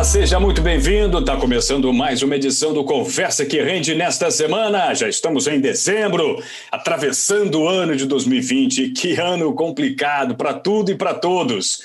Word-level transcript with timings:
Olá, 0.00 0.06
seja 0.06 0.40
muito 0.40 0.62
bem-vindo. 0.62 1.18
Está 1.18 1.36
começando 1.36 1.92
mais 1.92 2.22
uma 2.22 2.34
edição 2.34 2.72
do 2.72 2.82
Conversa 2.84 3.44
que 3.44 3.60
Rende 3.60 3.94
nesta 3.94 4.30
semana. 4.30 4.94
Já 4.94 5.06
estamos 5.06 5.46
em 5.46 5.60
dezembro, 5.60 6.42
atravessando 6.72 7.60
o 7.60 7.68
ano 7.68 7.94
de 7.94 8.06
2020. 8.06 8.92
Que 8.92 9.20
ano 9.20 9.52
complicado 9.52 10.34
para 10.34 10.54
tudo 10.54 10.90
e 10.90 10.94
para 10.94 11.12
todos. 11.12 11.82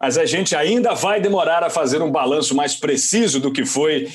Mas 0.00 0.16
a 0.16 0.24
gente 0.24 0.54
ainda 0.54 0.94
vai 0.94 1.20
demorar 1.20 1.64
a 1.64 1.68
fazer 1.68 2.00
um 2.02 2.10
balanço 2.10 2.54
mais 2.54 2.76
preciso 2.76 3.40
do 3.40 3.50
que 3.50 3.64
foi 3.64 4.06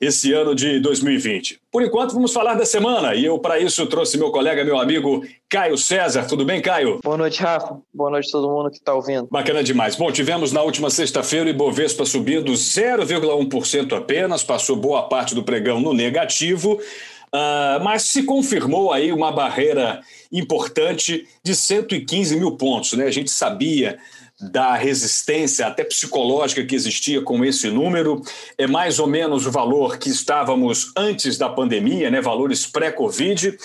esse 0.00 0.32
ano 0.32 0.54
de 0.54 0.78
2020. 0.80 1.60
Por 1.70 1.82
enquanto, 1.82 2.14
vamos 2.14 2.32
falar 2.32 2.54
da 2.54 2.64
semana 2.64 3.14
e 3.14 3.24
eu, 3.24 3.38
para 3.38 3.58
isso, 3.58 3.86
trouxe 3.86 4.16
meu 4.16 4.30
colega, 4.30 4.64
meu 4.64 4.78
amigo 4.78 5.24
Caio 5.48 5.76
César. 5.76 6.24
Tudo 6.26 6.44
bem, 6.44 6.60
Caio? 6.60 7.00
Boa 7.02 7.16
noite, 7.16 7.42
Rafa. 7.42 7.78
Boa 7.92 8.10
noite 8.10 8.28
a 8.28 8.32
todo 8.32 8.48
mundo 8.48 8.70
que 8.70 8.78
está 8.78 8.94
ouvindo. 8.94 9.28
Bacana 9.30 9.62
demais. 9.62 9.96
Bom, 9.96 10.10
tivemos 10.12 10.52
na 10.52 10.62
última 10.62 10.90
sexta-feira 10.90 11.46
o 11.46 11.48
Ibovespa 11.48 12.04
subindo 12.04 12.52
0,1% 12.52 13.96
apenas, 13.96 14.42
passou 14.42 14.76
boa 14.76 15.08
parte 15.08 15.34
do 15.34 15.42
pregão 15.42 15.80
no 15.80 15.92
negativo. 15.92 16.80
Uh, 17.28 17.82
mas 17.82 18.04
se 18.04 18.22
confirmou 18.22 18.90
aí 18.90 19.12
uma 19.12 19.30
barreira 19.30 20.00
importante 20.32 21.28
de 21.42 21.54
115 21.54 22.36
mil 22.36 22.52
pontos. 22.52 22.94
Né? 22.94 23.04
A 23.04 23.10
gente 23.10 23.30
sabia 23.30 23.98
da 24.40 24.74
resistência 24.74 25.66
até 25.66 25.82
psicológica 25.82 26.64
que 26.64 26.74
existia 26.74 27.20
com 27.20 27.44
esse 27.44 27.70
número. 27.70 28.22
É 28.56 28.66
mais 28.66 28.98
ou 28.98 29.06
menos 29.06 29.46
o 29.46 29.50
valor 29.50 29.98
que 29.98 30.08
estávamos 30.08 30.92
antes 30.96 31.36
da 31.36 31.48
pandemia, 31.48 32.10
né? 32.10 32.20
valores 32.20 32.66
pré-Covid. 32.66 33.58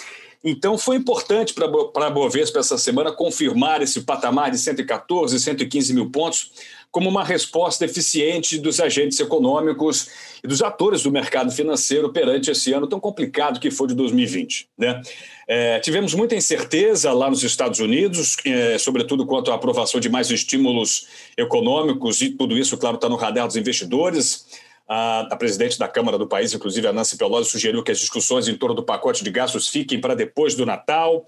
Então 0.43 0.77
foi 0.77 0.97
importante 0.97 1.53
para 1.53 2.07
a 2.07 2.09
Bovespa 2.09 2.59
essa 2.59 2.77
semana 2.77 3.11
confirmar 3.11 3.81
esse 3.81 4.01
patamar 4.01 4.51
de 4.51 4.57
114, 4.57 5.39
115 5.39 5.93
mil 5.93 6.09
pontos 6.09 6.51
como 6.93 7.09
uma 7.09 7.23
resposta 7.23 7.85
eficiente 7.85 8.59
dos 8.59 8.79
agentes 8.79 9.19
econômicos 9.19 10.09
e 10.43 10.47
dos 10.47 10.61
atores 10.61 11.01
do 11.01 11.11
mercado 11.11 11.51
financeiro 11.51 12.13
perante 12.13 12.51
esse 12.51 12.71
ano 12.71 12.85
tão 12.85 12.99
complicado 12.99 13.59
que 13.59 13.71
foi 13.71 13.87
de 13.87 13.95
2020. 13.95 14.69
Né? 14.77 15.01
É, 15.47 15.79
tivemos 15.79 16.13
muita 16.13 16.35
incerteza 16.35 17.11
lá 17.11 17.31
nos 17.31 17.41
Estados 17.41 17.79
Unidos, 17.79 18.37
é, 18.45 18.77
sobretudo 18.77 19.25
quanto 19.25 19.51
à 19.51 19.55
aprovação 19.55 19.99
de 19.99 20.07
mais 20.07 20.29
estímulos 20.29 21.07
econômicos, 21.35 22.21
e 22.21 22.29
tudo 22.29 22.55
isso, 22.55 22.77
claro, 22.77 22.97
está 22.97 23.09
no 23.09 23.15
radar 23.15 23.47
dos 23.47 23.55
investidores. 23.55 24.45
A, 24.87 25.21
a, 25.31 25.35
presidente 25.35 25.79
da 25.79 25.87
Câmara 25.87 26.19
do 26.19 26.27
país, 26.27 26.53
inclusive 26.53 26.85
a 26.85 26.93
Nancy 26.93 27.17
Pelosi, 27.17 27.49
sugeriu 27.49 27.81
que 27.81 27.91
as 27.91 27.97
discussões 27.97 28.47
em 28.47 28.55
torno 28.55 28.75
do 28.75 28.83
pacote 28.83 29.23
de 29.23 29.31
gastos 29.31 29.67
fiquem 29.67 29.99
para 29.99 30.13
depois 30.13 30.53
do 30.53 30.63
Natal. 30.63 31.25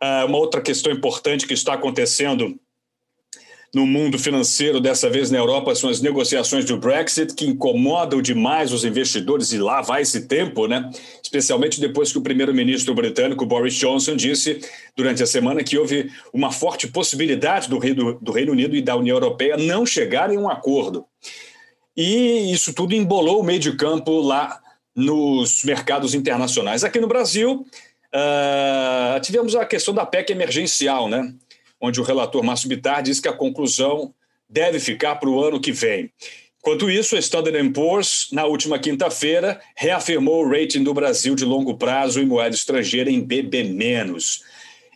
Ah, 0.00 0.26
uma 0.26 0.38
outra 0.38 0.60
questão 0.60 0.92
importante 0.92 1.46
que 1.46 1.54
está 1.54 1.72
acontecendo 1.72 2.56
no 3.74 3.86
mundo 3.86 4.18
financeiro, 4.18 4.80
dessa 4.80 5.08
vez 5.08 5.30
na 5.30 5.38
Europa, 5.38 5.74
são 5.74 5.88
as 5.88 6.02
negociações 6.02 6.66
do 6.66 6.76
Brexit, 6.76 7.34
que 7.34 7.46
incomodam 7.46 8.20
demais 8.20 8.70
os 8.70 8.84
investidores, 8.84 9.50
e 9.52 9.58
lá 9.58 9.80
vai 9.80 10.02
esse 10.02 10.26
tempo, 10.26 10.66
né? 10.66 10.90
Especialmente 11.22 11.80
depois 11.80 12.12
que 12.12 12.18
o 12.18 12.22
primeiro-ministro 12.22 12.94
britânico 12.94 13.46
Boris 13.46 13.72
Johnson 13.74 14.14
disse 14.14 14.60
durante 14.94 15.22
a 15.22 15.26
semana 15.26 15.64
que 15.64 15.78
houve 15.78 16.10
uma 16.34 16.52
forte 16.52 16.86
possibilidade 16.86 17.70
do 17.70 17.78
Reino, 17.78 18.18
do 18.20 18.30
Reino 18.30 18.52
Unido 18.52 18.76
e 18.76 18.82
da 18.82 18.94
União 18.94 19.16
Europeia 19.16 19.56
não 19.56 19.86
chegarem 19.86 20.36
a 20.36 20.40
um 20.40 20.50
acordo. 20.50 21.06
E 21.96 22.52
isso 22.52 22.74
tudo 22.74 22.94
embolou 22.94 23.40
o 23.40 23.44
meio 23.44 23.58
de 23.58 23.74
campo 23.74 24.20
lá 24.20 24.60
nos 24.94 25.64
mercados 25.64 26.14
internacionais. 26.14 26.84
Aqui 26.84 27.00
no 27.00 27.08
Brasil, 27.08 27.66
uh, 28.14 29.20
tivemos 29.22 29.54
a 29.54 29.64
questão 29.64 29.94
da 29.94 30.04
PEC 30.04 30.30
emergencial, 30.30 31.08
né? 31.08 31.34
Onde 31.82 32.00
o 32.00 32.04
relator 32.04 32.44
Márcio 32.44 32.68
Bittar 32.68 33.02
diz 33.02 33.18
que 33.18 33.26
a 33.26 33.32
conclusão 33.32 34.14
deve 34.48 34.78
ficar 34.78 35.16
para 35.16 35.28
o 35.28 35.42
ano 35.42 35.60
que 35.60 35.72
vem. 35.72 36.12
Enquanto 36.60 36.88
isso, 36.88 37.16
a 37.16 37.18
Standard 37.18 37.70
Poor's, 37.70 38.28
na 38.30 38.46
última 38.46 38.78
quinta-feira, 38.78 39.60
reafirmou 39.74 40.44
o 40.44 40.48
rating 40.48 40.84
do 40.84 40.94
Brasil 40.94 41.34
de 41.34 41.44
longo 41.44 41.76
prazo 41.76 42.20
em 42.20 42.24
moeda 42.24 42.54
estrangeira 42.54 43.10
em 43.10 43.20
BB-. 43.20 43.76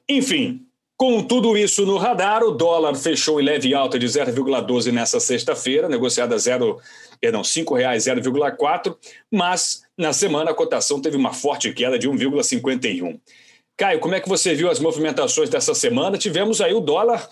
Enfim, 0.08 0.64
com 0.96 1.20
tudo 1.24 1.58
isso 1.58 1.84
no 1.84 1.96
radar, 1.96 2.44
o 2.44 2.52
dólar 2.52 2.94
fechou 2.94 3.40
em 3.40 3.44
leve 3.44 3.74
alta 3.74 3.98
de 3.98 4.06
0,12 4.06 4.92
nessa 4.92 5.18
sexta-feira, 5.18 5.88
negociada 5.88 6.36
a 6.36 6.38
zero, 6.38 6.78
perdão, 7.20 7.40
R$ 7.40 7.48
5,0,4, 7.48 8.96
mas 9.28 9.82
na 9.98 10.12
semana 10.12 10.52
a 10.52 10.54
cotação 10.54 11.00
teve 11.00 11.16
uma 11.16 11.32
forte 11.32 11.72
queda 11.72 11.98
de 11.98 12.08
1,51. 12.08 13.18
Caio, 13.76 14.00
como 14.00 14.14
é 14.14 14.20
que 14.20 14.28
você 14.28 14.54
viu 14.54 14.70
as 14.70 14.80
movimentações 14.80 15.50
dessa 15.50 15.74
semana? 15.74 16.16
Tivemos 16.16 16.60
aí 16.62 16.72
o 16.72 16.80
dólar 16.80 17.28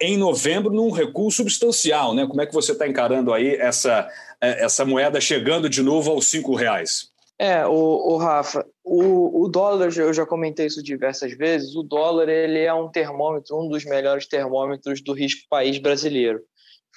em 0.00 0.16
novembro 0.16 0.70
num 0.70 0.90
recuo 0.90 1.30
substancial, 1.30 2.14
né? 2.14 2.26
Como 2.26 2.40
é 2.40 2.46
que 2.46 2.52
você 2.52 2.72
está 2.72 2.86
encarando 2.86 3.32
aí 3.32 3.54
essa, 3.54 4.06
é, 4.40 4.64
essa 4.64 4.84
moeda 4.84 5.20
chegando 5.20 5.70
de 5.70 5.82
novo 5.82 6.10
aos 6.10 6.28
cinco 6.28 6.54
reais? 6.54 7.10
É, 7.38 7.66
o, 7.66 7.72
o 7.72 8.16
Rafa, 8.18 8.64
o, 8.84 9.44
o 9.44 9.48
dólar, 9.48 9.90
eu 9.96 10.12
já 10.12 10.24
comentei 10.26 10.66
isso 10.66 10.82
diversas 10.82 11.36
vezes, 11.36 11.74
o 11.74 11.82
dólar 11.82 12.28
ele 12.28 12.60
é 12.60 12.72
um 12.72 12.90
termômetro, 12.90 13.58
um 13.58 13.68
dos 13.68 13.84
melhores 13.84 14.26
termômetros 14.26 15.02
do 15.02 15.12
risco 15.12 15.42
país 15.48 15.78
brasileiro. 15.78 16.40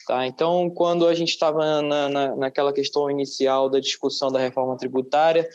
Tá? 0.08 0.26
Então, 0.26 0.70
quando 0.70 1.08
a 1.08 1.14
gente 1.14 1.30
estava 1.30 1.82
na, 1.82 2.10
na, 2.10 2.36
naquela 2.36 2.72
questão 2.72 3.12
inicial 3.12 3.70
da 3.70 3.80
discussão 3.80 4.32
da 4.32 4.40
reforma 4.40 4.78
tributária, 4.78 5.48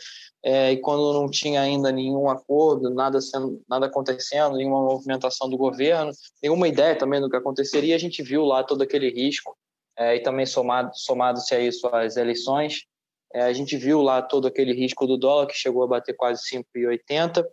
é, 0.47 0.73
e 0.73 0.77
quando 0.77 1.11
não 1.11 1.27
tinha 1.27 1.59
ainda 1.59 1.91
nenhum 1.91 2.29
acordo, 2.29 2.91
nada, 2.91 3.19
sendo, 3.19 3.63
nada 3.67 3.87
acontecendo, 3.87 4.55
nenhuma 4.55 4.79
movimentação 4.79 5.49
do 5.49 5.57
governo, 5.57 6.11
nenhuma 6.39 6.67
ideia 6.67 6.95
também 6.95 7.19
do 7.19 7.27
que 7.27 7.35
aconteceria, 7.35 7.95
a 7.95 7.97
gente 7.97 8.21
viu 8.21 8.45
lá 8.45 8.63
todo 8.63 8.83
aquele 8.83 9.09
risco, 9.09 9.57
é, 9.97 10.17
e 10.17 10.19
também 10.19 10.45
somado, 10.45 10.91
somado-se 10.93 11.55
a 11.55 11.59
isso 11.59 11.87
as 11.87 12.15
eleições, 12.15 12.85
é, 13.33 13.41
a 13.41 13.53
gente 13.53 13.75
viu 13.75 14.03
lá 14.03 14.21
todo 14.21 14.47
aquele 14.47 14.71
risco 14.71 15.07
do 15.07 15.17
dólar, 15.17 15.47
que 15.47 15.55
chegou 15.55 15.83
a 15.83 15.87
bater 15.87 16.15
quase 16.15 16.43
5,80. 16.43 17.43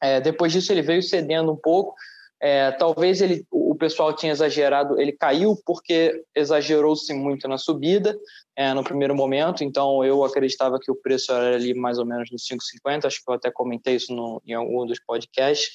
É, 0.00 0.20
depois 0.20 0.52
disso, 0.52 0.70
ele 0.70 0.82
veio 0.82 1.02
cedendo 1.02 1.50
um 1.50 1.56
pouco, 1.56 1.96
é, 2.40 2.70
talvez 2.70 3.20
ele, 3.20 3.44
pessoal 3.80 4.14
tinha 4.14 4.30
exagerado, 4.30 5.00
ele 5.00 5.12
caiu 5.12 5.56
porque 5.66 6.22
exagerou-se 6.36 7.12
muito 7.12 7.48
na 7.48 7.58
subida 7.58 8.16
é, 8.56 8.72
no 8.74 8.84
primeiro 8.84 9.14
momento, 9.14 9.64
então 9.64 10.04
eu 10.04 10.22
acreditava 10.22 10.78
que 10.78 10.90
o 10.90 10.94
preço 10.94 11.32
era 11.32 11.56
ali 11.56 11.74
mais 11.74 11.98
ou 11.98 12.04
menos 12.04 12.30
nos 12.30 12.42
5,50, 12.42 13.06
acho 13.06 13.24
que 13.24 13.28
eu 13.30 13.34
até 13.34 13.50
comentei 13.50 13.96
isso 13.96 14.14
no, 14.14 14.40
em 14.46 14.52
algum 14.52 14.86
dos 14.86 15.00
podcasts. 15.00 15.70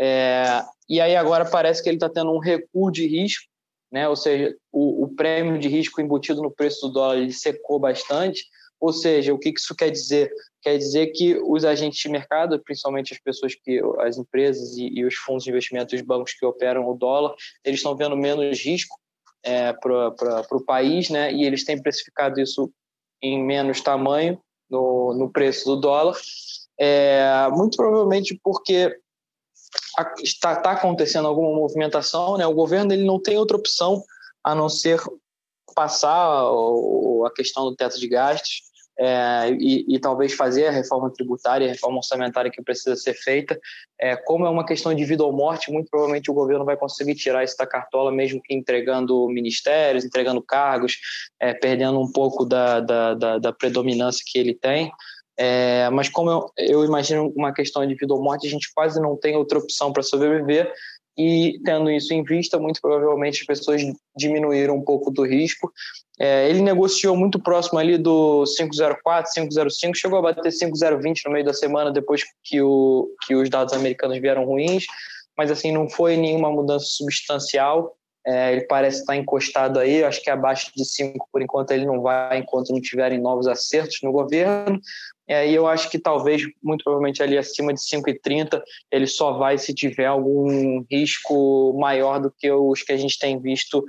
É, 0.00 0.64
e 0.88 1.00
aí 1.00 1.14
agora 1.14 1.44
parece 1.44 1.82
que 1.82 1.88
ele 1.88 1.96
está 1.96 2.08
tendo 2.08 2.32
um 2.32 2.38
recuo 2.38 2.90
de 2.90 3.06
risco, 3.06 3.44
né? 3.92 4.08
ou 4.08 4.16
seja, 4.16 4.56
o, 4.72 5.04
o, 5.04 5.14
prêmio 5.14 5.58
de 5.58 5.68
risco 5.68 6.00
embutido 6.00 6.42
no 6.42 6.50
preço 6.50 6.88
do 6.88 6.94
dólar 6.94 7.18
ele 7.18 7.32
secou 7.32 7.78
bastante, 7.78 8.42
ou 8.82 8.92
seja, 8.92 9.32
o 9.32 9.38
que 9.38 9.50
isso 9.56 9.76
quer 9.76 9.90
dizer? 9.90 10.28
Quer 10.60 10.76
dizer 10.76 11.12
que 11.12 11.36
os 11.46 11.64
agentes 11.64 12.00
de 12.00 12.08
mercado, 12.08 12.60
principalmente 12.60 13.12
as 13.12 13.20
pessoas 13.20 13.54
que, 13.54 13.80
as 14.00 14.18
empresas 14.18 14.76
e, 14.76 14.88
e 14.88 15.04
os 15.04 15.14
fundos 15.14 15.44
de 15.44 15.50
investimento, 15.50 15.94
os 15.94 16.02
bancos 16.02 16.32
que 16.32 16.44
operam 16.44 16.84
o 16.88 16.94
dólar, 16.94 17.32
eles 17.64 17.78
estão 17.78 17.96
vendo 17.96 18.16
menos 18.16 18.58
risco 18.58 18.98
é, 19.44 19.72
para 19.72 20.44
o 20.50 20.64
país, 20.64 21.10
né? 21.10 21.32
E 21.32 21.44
eles 21.44 21.64
têm 21.64 21.80
precificado 21.80 22.40
isso 22.40 22.72
em 23.22 23.40
menos 23.40 23.80
tamanho 23.80 24.42
no, 24.68 25.14
no 25.14 25.30
preço 25.30 25.64
do 25.64 25.76
dólar, 25.80 26.16
é, 26.76 27.48
muito 27.52 27.76
provavelmente 27.76 28.36
porque 28.42 28.98
está, 30.20 30.54
está 30.54 30.72
acontecendo 30.72 31.28
alguma 31.28 31.54
movimentação, 31.54 32.36
né? 32.36 32.48
O 32.48 32.54
governo 32.54 32.92
ele 32.92 33.04
não 33.04 33.22
tem 33.22 33.38
outra 33.38 33.56
opção 33.56 34.02
a 34.42 34.56
não 34.56 34.68
ser 34.68 35.00
passar 35.72 36.50
o, 36.50 37.24
a 37.24 37.32
questão 37.32 37.64
do 37.64 37.76
teto 37.76 38.00
de 38.00 38.08
gastos 38.08 38.71
é, 39.04 39.50
e, 39.58 39.96
e, 39.96 39.98
talvez 39.98 40.32
fazer 40.32 40.66
a 40.66 40.70
reforma 40.70 41.10
tributária, 41.12 41.66
a 41.66 41.72
reforma 41.72 41.96
orçamentária 41.96 42.52
que 42.52 42.62
precisa 42.62 42.94
ser 42.94 43.14
feita. 43.14 43.58
É, 44.00 44.14
como 44.14 44.46
é 44.46 44.48
uma 44.48 44.64
questão 44.64 44.94
de 44.94 45.04
vida 45.04 45.24
ou 45.24 45.32
morte, 45.32 45.72
muito 45.72 45.90
provavelmente 45.90 46.30
o 46.30 46.34
governo 46.34 46.64
vai 46.64 46.76
conseguir 46.76 47.16
tirar 47.16 47.42
isso 47.42 47.56
da 47.58 47.66
cartola, 47.66 48.12
mesmo 48.12 48.40
que 48.40 48.54
entregando 48.54 49.28
ministérios, 49.28 50.04
entregando 50.04 50.40
cargos, 50.40 50.98
é, 51.40 51.52
perdendo 51.52 52.00
um 52.00 52.12
pouco 52.12 52.44
da, 52.44 52.78
da, 52.78 53.14
da, 53.14 53.38
da, 53.38 53.52
predominância 53.52 54.22
que 54.24 54.38
ele 54.38 54.54
tem. 54.54 54.92
É, 55.36 55.90
mas 55.90 56.08
como 56.08 56.30
eu, 56.30 56.50
eu 56.56 56.84
imagino 56.84 57.32
uma 57.34 57.52
questão 57.52 57.84
de 57.84 57.96
vida 57.96 58.14
ou 58.14 58.22
morte, 58.22 58.46
a 58.46 58.50
gente 58.50 58.70
quase 58.72 59.00
não 59.00 59.16
tem 59.16 59.34
outra 59.34 59.58
opção 59.58 59.92
para 59.92 60.04
sobreviver 60.04 60.72
e 61.16 61.60
tendo 61.64 61.90
isso 61.90 62.14
em 62.14 62.22
vista, 62.22 62.58
muito 62.58 62.80
provavelmente 62.80 63.40
as 63.40 63.46
pessoas 63.46 63.82
diminuíram 64.16 64.76
um 64.76 64.82
pouco 64.82 65.10
do 65.10 65.24
risco. 65.24 65.70
É, 66.22 66.48
ele 66.48 66.62
negociou 66.62 67.16
muito 67.16 67.36
próximo 67.42 67.80
ali 67.80 67.98
do 67.98 68.44
504, 68.56 69.32
505, 69.34 69.96
chegou 69.96 70.20
a 70.20 70.22
bater 70.22 70.52
5020 70.52 71.24
no 71.24 71.32
meio 71.32 71.44
da 71.44 71.52
semana 71.52 71.90
depois 71.90 72.22
que, 72.44 72.62
o, 72.62 73.08
que 73.26 73.34
os 73.34 73.50
dados 73.50 73.74
americanos 73.74 74.20
vieram 74.20 74.44
ruins, 74.44 74.84
mas 75.36 75.50
assim 75.50 75.72
não 75.72 75.90
foi 75.90 76.16
nenhuma 76.16 76.48
mudança 76.48 76.86
substancial. 76.88 77.96
É, 78.24 78.52
ele 78.52 78.66
parece 78.66 79.00
estar 79.00 79.16
encostado 79.16 79.80
aí, 79.80 80.04
acho 80.04 80.22
que 80.22 80.30
abaixo 80.30 80.70
de 80.76 80.84
5 80.84 81.26
por 81.32 81.42
enquanto 81.42 81.72
ele 81.72 81.84
não 81.84 82.00
vai, 82.00 82.38
enquanto 82.38 82.70
não 82.70 82.80
tiverem 82.80 83.20
novos 83.20 83.48
acertos 83.48 83.98
no 84.04 84.12
governo. 84.12 84.80
É, 85.26 85.48
e 85.48 85.52
eu 85.52 85.66
acho 85.66 85.90
que 85.90 85.98
talvez, 85.98 86.42
muito 86.62 86.84
provavelmente 86.84 87.20
ali 87.20 87.36
acima 87.36 87.74
de 87.74 87.80
5,30, 87.80 88.62
ele 88.92 89.08
só 89.08 89.32
vai 89.32 89.58
se 89.58 89.74
tiver 89.74 90.06
algum 90.06 90.84
risco 90.88 91.76
maior 91.80 92.20
do 92.20 92.30
que 92.30 92.48
os 92.48 92.80
que 92.84 92.92
a 92.92 92.96
gente 92.96 93.18
tem 93.18 93.40
visto 93.40 93.84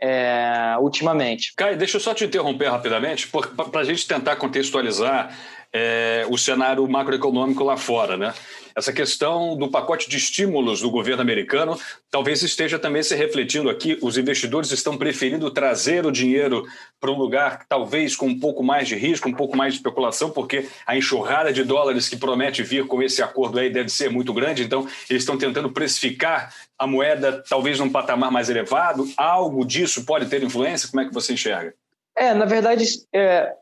é, 0.00 0.76
ultimamente. 0.78 1.52
Caio, 1.56 1.76
deixa 1.76 1.96
eu 1.96 2.00
só 2.00 2.14
te 2.14 2.24
interromper 2.24 2.70
rapidamente, 2.70 3.28
para 3.28 3.80
a 3.80 3.84
gente 3.84 4.06
tentar 4.06 4.36
contextualizar 4.36 5.36
é, 5.72 6.26
o 6.28 6.38
cenário 6.38 6.86
macroeconômico 6.88 7.62
lá 7.62 7.76
fora, 7.76 8.16
né? 8.16 8.34
Essa 8.78 8.92
questão 8.92 9.56
do 9.56 9.68
pacote 9.68 10.08
de 10.08 10.16
estímulos 10.16 10.80
do 10.80 10.88
governo 10.88 11.20
americano 11.20 11.76
talvez 12.12 12.42
esteja 12.44 12.78
também 12.78 13.02
se 13.02 13.12
refletindo 13.16 13.68
aqui. 13.68 13.98
Os 14.00 14.16
investidores 14.16 14.70
estão 14.70 14.96
preferindo 14.96 15.50
trazer 15.50 16.06
o 16.06 16.12
dinheiro 16.12 16.64
para 17.00 17.10
um 17.10 17.18
lugar 17.18 17.66
talvez 17.68 18.14
com 18.14 18.26
um 18.26 18.38
pouco 18.38 18.62
mais 18.62 18.86
de 18.86 18.94
risco, 18.94 19.28
um 19.28 19.32
pouco 19.32 19.56
mais 19.56 19.72
de 19.72 19.80
especulação, 19.80 20.30
porque 20.30 20.68
a 20.86 20.96
enxurrada 20.96 21.52
de 21.52 21.64
dólares 21.64 22.08
que 22.08 22.16
promete 22.16 22.62
vir 22.62 22.86
com 22.86 23.02
esse 23.02 23.20
acordo 23.20 23.58
aí 23.58 23.68
deve 23.68 23.88
ser 23.88 24.10
muito 24.10 24.32
grande. 24.32 24.62
Então, 24.62 24.86
eles 25.10 25.22
estão 25.22 25.36
tentando 25.36 25.72
precificar 25.72 26.54
a 26.78 26.86
moeda 26.86 27.42
talvez 27.48 27.80
num 27.80 27.90
patamar 27.90 28.30
mais 28.30 28.48
elevado. 28.48 29.08
Algo 29.16 29.64
disso 29.66 30.04
pode 30.04 30.26
ter 30.26 30.40
influência? 30.44 30.88
Como 30.88 31.00
é 31.00 31.04
que 31.04 31.12
você 31.12 31.32
enxerga? 31.32 31.74
É, 32.16 32.32
na 32.32 32.44
verdade, 32.44 32.84
é, 33.12 33.52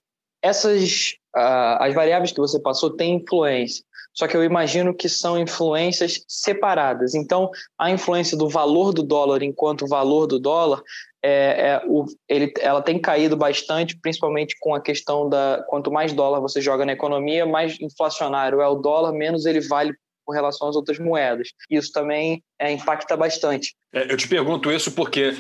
essas 0.47 1.15
uh, 1.37 1.77
as 1.81 1.95
variáveis 1.95 2.33
que 2.33 2.41
você 2.41 2.59
passou 2.61 2.91
têm 2.91 3.17
influência. 3.17 3.85
Só 4.15 4.27
que 4.27 4.35
eu 4.35 4.43
imagino 4.43 4.95
que 4.95 5.11
são 5.11 5.39
influências 5.39 6.25
separadas. 6.27 7.15
Então, 7.15 7.51
a 7.79 7.91
influência 7.91 8.37
do 8.37 8.49
valor 8.49 8.95
do 8.95 9.03
dólar 9.03 9.43
enquanto 9.43 9.87
valor 9.87 10.27
do 10.27 10.39
dólar, 10.39 10.83
é, 11.23 11.69
é 11.69 11.83
o, 11.87 12.07
ele, 12.27 12.51
ela 12.61 12.81
tem 12.81 12.99
caído 12.99 13.37
bastante, 13.37 13.99
principalmente 14.01 14.57
com 14.59 14.75
a 14.75 14.81
questão 14.81 15.29
da 15.29 15.63
quanto 15.69 15.93
mais 15.93 16.15
dólar 16.15 16.41
você 16.41 16.63
joga 16.63 16.87
na 16.87 16.93
economia, 16.93 17.45
mais 17.45 17.79
inflacionário 17.79 18.63
é 18.63 18.67
o 18.67 18.77
dólar, 18.77 19.13
menos 19.13 19.45
ele 19.45 19.61
vale 19.61 19.93
com 20.25 20.33
relação 20.33 20.69
às 20.69 20.77
outras 20.77 20.99
moedas. 20.99 21.49
Isso 21.71 21.93
também 21.93 22.43
é, 22.59 22.73
impacta 22.73 23.17
bastante. 23.19 23.75
É, 23.93 24.11
eu 24.11 24.17
te 24.17 24.27
pergunto 24.27 24.73
isso 24.73 24.91
porque 24.93 25.37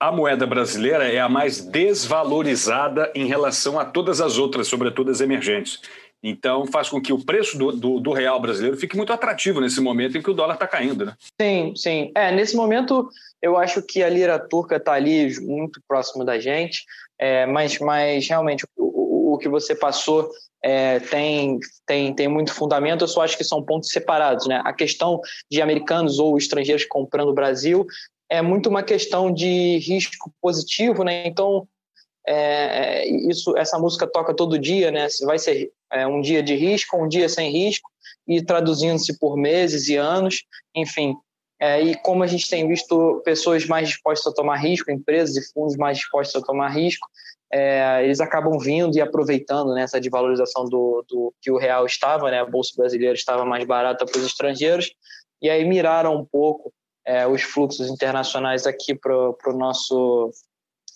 a 0.00 0.12
moeda 0.12 0.46
brasileira 0.46 1.12
é 1.12 1.18
a 1.18 1.28
mais 1.28 1.60
desvalorizada 1.60 3.10
em 3.14 3.26
relação 3.26 3.78
a 3.78 3.84
todas 3.84 4.20
as 4.20 4.38
outras, 4.38 4.68
sobretudo 4.68 5.10
as 5.10 5.20
emergentes. 5.20 5.80
Então, 6.22 6.66
faz 6.66 6.88
com 6.88 7.00
que 7.00 7.12
o 7.12 7.24
preço 7.24 7.56
do, 7.56 7.72
do, 7.72 8.00
do, 8.00 8.12
real 8.12 8.40
brasileiro 8.40 8.76
fique 8.76 8.96
muito 8.96 9.12
atrativo 9.12 9.60
nesse 9.60 9.80
momento 9.80 10.18
em 10.18 10.22
que 10.22 10.30
o 10.30 10.34
dólar 10.34 10.54
está 10.54 10.66
caindo, 10.66 11.06
né? 11.06 11.14
Sim, 11.40 11.72
sim. 11.76 12.10
É, 12.14 12.32
nesse 12.32 12.56
momento, 12.56 13.08
eu 13.40 13.56
acho 13.56 13.82
que 13.82 14.02
a 14.02 14.08
lira 14.08 14.38
turca 14.38 14.76
está 14.76 14.94
ali 14.94 15.38
muito 15.40 15.80
próximo 15.86 16.24
da 16.24 16.38
gente, 16.38 16.84
é, 17.18 17.46
mas, 17.46 17.78
mas 17.78 18.26
realmente 18.28 18.64
o, 18.76 19.34
o 19.34 19.38
que 19.38 19.48
você 19.48 19.76
passou 19.76 20.28
é, 20.62 20.98
tem, 20.98 21.60
tem, 21.86 22.12
tem 22.12 22.26
muito 22.26 22.52
fundamento, 22.52 23.04
eu 23.04 23.08
só 23.08 23.22
acho 23.22 23.36
que 23.36 23.44
são 23.44 23.62
pontos 23.62 23.90
separados. 23.90 24.48
Né? 24.48 24.60
A 24.64 24.72
questão 24.72 25.20
de 25.48 25.62
americanos 25.62 26.18
ou 26.18 26.36
estrangeiros 26.36 26.84
comprando 26.84 27.28
o 27.28 27.34
Brasil 27.34 27.86
é 28.30 28.42
muito 28.42 28.68
uma 28.68 28.82
questão 28.82 29.32
de 29.32 29.78
risco 29.78 30.32
positivo, 30.40 31.02
né? 31.02 31.26
Então, 31.26 31.66
é, 32.26 32.34
é, 33.04 33.08
isso, 33.08 33.56
essa 33.56 33.78
música 33.78 34.06
toca 34.06 34.34
todo 34.34 34.58
dia, 34.58 34.90
né? 34.90 35.08
Vai 35.24 35.38
ser 35.38 35.70
é, 35.90 36.06
um 36.06 36.20
dia 36.20 36.42
de 36.42 36.54
risco, 36.54 36.96
um 36.96 37.08
dia 37.08 37.28
sem 37.28 37.50
risco, 37.50 37.88
e 38.26 38.42
traduzindo-se 38.42 39.18
por 39.18 39.36
meses 39.36 39.88
e 39.88 39.96
anos, 39.96 40.44
enfim. 40.74 41.16
É, 41.60 41.80
e 41.80 41.96
como 41.96 42.22
a 42.22 42.26
gente 42.26 42.48
tem 42.48 42.68
visto 42.68 43.20
pessoas 43.24 43.66
mais 43.66 43.88
dispostas 43.88 44.32
a 44.32 44.36
tomar 44.36 44.56
risco, 44.56 44.90
empresas 44.90 45.36
e 45.36 45.52
fundos 45.52 45.76
mais 45.76 45.98
dispostos 45.98 46.40
a 46.40 46.44
tomar 46.44 46.68
risco, 46.68 47.08
é, 47.50 48.04
eles 48.04 48.20
acabam 48.20 48.58
vindo 48.58 48.96
e 48.96 49.00
aproveitando 49.00 49.72
né, 49.72 49.82
essa 49.82 50.00
desvalorização 50.00 50.66
do, 50.66 51.04
do 51.08 51.34
que 51.40 51.50
o 51.50 51.56
real 51.56 51.86
estava, 51.86 52.30
né, 52.30 52.40
a 52.40 52.46
bolsa 52.46 52.72
brasileira 52.76 53.14
estava 53.14 53.44
mais 53.44 53.64
barata 53.64 54.04
para 54.04 54.18
os 54.18 54.26
estrangeiros, 54.26 54.92
e 55.40 55.48
aí 55.48 55.64
miraram 55.64 56.14
um 56.14 56.24
pouco 56.24 56.72
é, 57.08 57.26
os 57.26 57.42
fluxos 57.42 57.88
internacionais 57.88 58.66
aqui 58.66 58.94
para 58.94 59.16
o 59.16 59.52
nosso 59.54 60.30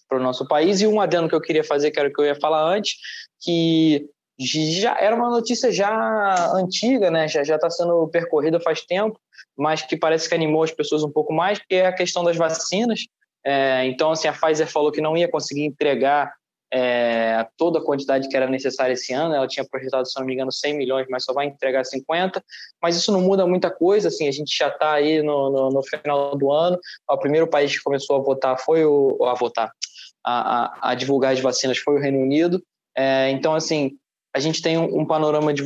para 0.06 0.18
o 0.18 0.22
nosso 0.22 0.46
país. 0.46 0.82
E 0.82 0.86
um 0.86 1.00
adendo 1.00 1.26
que 1.26 1.34
eu 1.34 1.40
queria 1.40 1.64
fazer, 1.64 1.90
que 1.90 1.98
era 1.98 2.10
o 2.10 2.12
que 2.12 2.20
eu 2.20 2.26
ia 2.26 2.38
falar 2.38 2.62
antes, 2.62 2.96
que 3.40 4.06
já 4.38 4.98
era 5.00 5.16
uma 5.16 5.30
notícia 5.30 5.72
já 5.72 6.52
antiga, 6.52 7.10
né? 7.10 7.26
Já 7.26 7.42
já 7.42 7.54
está 7.56 7.70
sendo 7.70 8.06
percorrida 8.08 8.60
faz 8.60 8.82
tempo, 8.82 9.18
mas 9.56 9.80
que 9.80 9.96
parece 9.96 10.28
que 10.28 10.34
animou 10.34 10.62
as 10.62 10.70
pessoas 10.70 11.02
um 11.02 11.10
pouco 11.10 11.32
mais, 11.32 11.58
que 11.58 11.76
é 11.76 11.86
a 11.86 11.94
questão 11.94 12.22
das 12.22 12.36
vacinas. 12.36 13.00
É, 13.44 13.86
então, 13.86 14.10
assim, 14.10 14.28
a 14.28 14.34
Pfizer 14.34 14.70
falou 14.70 14.92
que 14.92 15.00
não 15.00 15.16
ia 15.16 15.30
conseguir 15.30 15.64
entregar 15.64 16.30
é, 16.72 17.46
toda 17.58 17.78
a 17.78 17.84
quantidade 17.84 18.28
que 18.28 18.36
era 18.36 18.48
necessária 18.48 18.94
esse 18.94 19.12
ano. 19.12 19.34
Ela 19.34 19.46
tinha 19.46 19.66
projetado, 19.68 20.08
se 20.08 20.18
não 20.18 20.26
me 20.26 20.32
engano, 20.32 20.50
100 20.50 20.74
milhões, 20.74 21.06
mas 21.10 21.24
só 21.24 21.34
vai 21.34 21.46
entregar 21.46 21.84
50. 21.84 22.42
Mas 22.80 22.96
isso 22.96 23.12
não 23.12 23.20
muda 23.20 23.46
muita 23.46 23.70
coisa. 23.70 24.08
Assim, 24.08 24.26
a 24.26 24.32
gente 24.32 24.56
já 24.56 24.68
está 24.68 24.94
aí 24.94 25.22
no, 25.22 25.50
no, 25.50 25.68
no, 25.70 25.82
final 25.82 26.34
do 26.36 26.50
ano. 26.50 26.78
O 27.08 27.18
primeiro 27.18 27.46
país 27.46 27.76
que 27.76 27.82
começou 27.82 28.16
a 28.16 28.20
votar 28.20 28.58
foi 28.58 28.86
o 28.86 29.22
a 29.24 29.34
votar, 29.34 29.70
a, 30.24 30.64
a, 30.64 30.92
a 30.92 30.94
divulgar 30.94 31.34
as 31.34 31.40
vacinas 31.40 31.76
foi 31.76 31.94
o 31.96 32.00
Reino 32.00 32.18
Unido. 32.18 32.62
É, 32.96 33.30
então, 33.30 33.54
assim, 33.54 33.92
a 34.34 34.40
gente 34.40 34.62
tem 34.62 34.78
um, 34.78 35.00
um 35.00 35.06
panorama 35.06 35.52
de, 35.52 35.62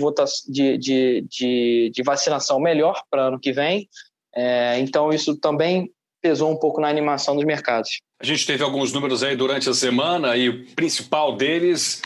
de, 0.49 1.25
de, 1.31 1.91
de 1.95 2.03
vacinação 2.03 2.59
melhor 2.59 3.01
para 3.09 3.29
ano 3.29 3.39
que 3.39 3.53
vem. 3.53 3.89
É, 4.35 4.79
então, 4.81 5.11
isso 5.11 5.39
também 5.39 5.91
pesou 6.27 6.51
um 6.51 6.57
pouco 6.57 6.81
na 6.81 6.89
animação 6.89 7.37
dos 7.37 7.45
mercados. 7.45 8.01
A 8.21 8.27
gente 8.27 8.45
teve 8.45 8.65
alguns 8.65 8.93
números 8.93 9.23
aí 9.23 9.37
durante 9.37 9.71
a 9.71 9.75
semana 9.75 10.37
e 10.37 10.49
o 10.49 10.65
principal 10.75 11.37
deles 11.37 12.03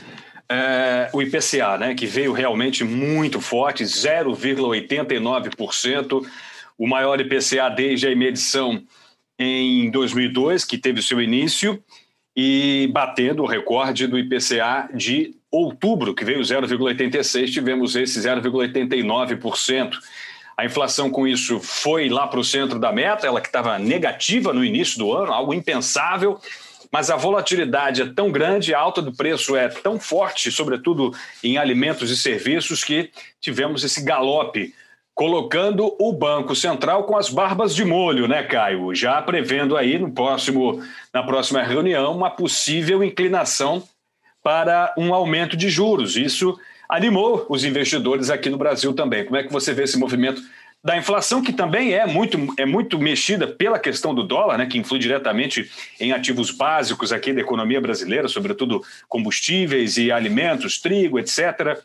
é 0.46 1.08
o 1.14 1.22
IPCA, 1.22 1.78
né, 1.78 1.94
que 1.94 2.04
veio 2.04 2.34
realmente 2.34 2.84
muito 2.84 3.40
forte, 3.40 3.82
0,89%, 3.84 6.26
o 6.76 6.86
maior 6.86 7.18
IPCA 7.18 7.70
desde 7.70 8.08
a 8.08 8.14
medição 8.14 8.82
em 9.38 9.90
2002, 9.90 10.66
que 10.66 10.76
teve 10.76 11.00
seu 11.00 11.18
início, 11.18 11.82
e 12.36 12.90
batendo 12.92 13.42
o 13.42 13.46
recorde 13.46 14.06
do 14.06 14.18
IPCA 14.18 14.90
de 14.92 15.34
outubro, 15.50 16.14
que 16.14 16.26
veio 16.26 16.40
0,86, 16.40 17.50
tivemos 17.50 17.96
esse 17.96 18.20
0,89%. 18.20 19.92
A 20.56 20.64
inflação 20.64 21.10
com 21.10 21.26
isso 21.26 21.60
foi 21.60 22.08
lá 22.08 22.26
para 22.26 22.40
o 22.40 22.44
centro 22.44 22.78
da 22.78 22.92
meta, 22.92 23.26
ela 23.26 23.40
que 23.40 23.48
estava 23.48 23.78
negativa 23.78 24.52
no 24.52 24.64
início 24.64 24.98
do 24.98 25.12
ano, 25.12 25.32
algo 25.32 25.54
impensável, 25.54 26.38
mas 26.92 27.08
a 27.10 27.16
volatilidade 27.16 28.02
é 28.02 28.06
tão 28.06 28.30
grande, 28.32 28.74
a 28.74 28.80
alta 28.80 29.00
do 29.00 29.12
preço 29.12 29.56
é 29.56 29.68
tão 29.68 29.98
forte, 29.98 30.50
sobretudo 30.50 31.12
em 31.42 31.56
alimentos 31.56 32.10
e 32.10 32.16
serviços, 32.16 32.82
que 32.82 33.10
tivemos 33.40 33.84
esse 33.84 34.02
galope, 34.02 34.74
colocando 35.14 35.94
o 36.00 36.12
Banco 36.12 36.56
Central 36.56 37.04
com 37.04 37.16
as 37.16 37.28
barbas 37.28 37.74
de 37.74 37.84
molho, 37.84 38.26
né, 38.26 38.42
Caio? 38.42 38.94
Já 38.94 39.20
prevendo 39.22 39.76
aí 39.76 39.98
no 39.98 40.10
próximo, 40.10 40.82
na 41.12 41.22
próxima 41.22 41.62
reunião 41.62 42.16
uma 42.16 42.30
possível 42.30 43.04
inclinação 43.04 43.82
para 44.42 44.92
um 44.96 45.12
aumento 45.14 45.56
de 45.56 45.68
juros. 45.68 46.16
Isso 46.16 46.58
animou 46.90 47.46
os 47.48 47.64
investidores 47.64 48.30
aqui 48.30 48.50
no 48.50 48.58
Brasil 48.58 48.92
também. 48.92 49.24
Como 49.24 49.36
é 49.36 49.42
que 49.42 49.52
você 49.52 49.72
vê 49.72 49.84
esse 49.84 49.98
movimento 49.98 50.42
da 50.82 50.96
inflação, 50.96 51.42
que 51.42 51.52
também 51.52 51.92
é 51.92 52.06
muito, 52.06 52.38
é 52.56 52.64
muito 52.64 52.98
mexida 52.98 53.46
pela 53.46 53.78
questão 53.78 54.14
do 54.14 54.22
dólar, 54.22 54.56
né, 54.56 54.66
que 54.66 54.78
influi 54.78 54.98
diretamente 54.98 55.70
em 56.00 56.12
ativos 56.12 56.50
básicos 56.50 57.12
aqui 57.12 57.32
da 57.32 57.40
economia 57.42 57.80
brasileira, 57.80 58.28
sobretudo 58.28 58.82
combustíveis 59.06 59.98
e 59.98 60.10
alimentos, 60.10 60.80
trigo, 60.80 61.18
etc. 61.18 61.78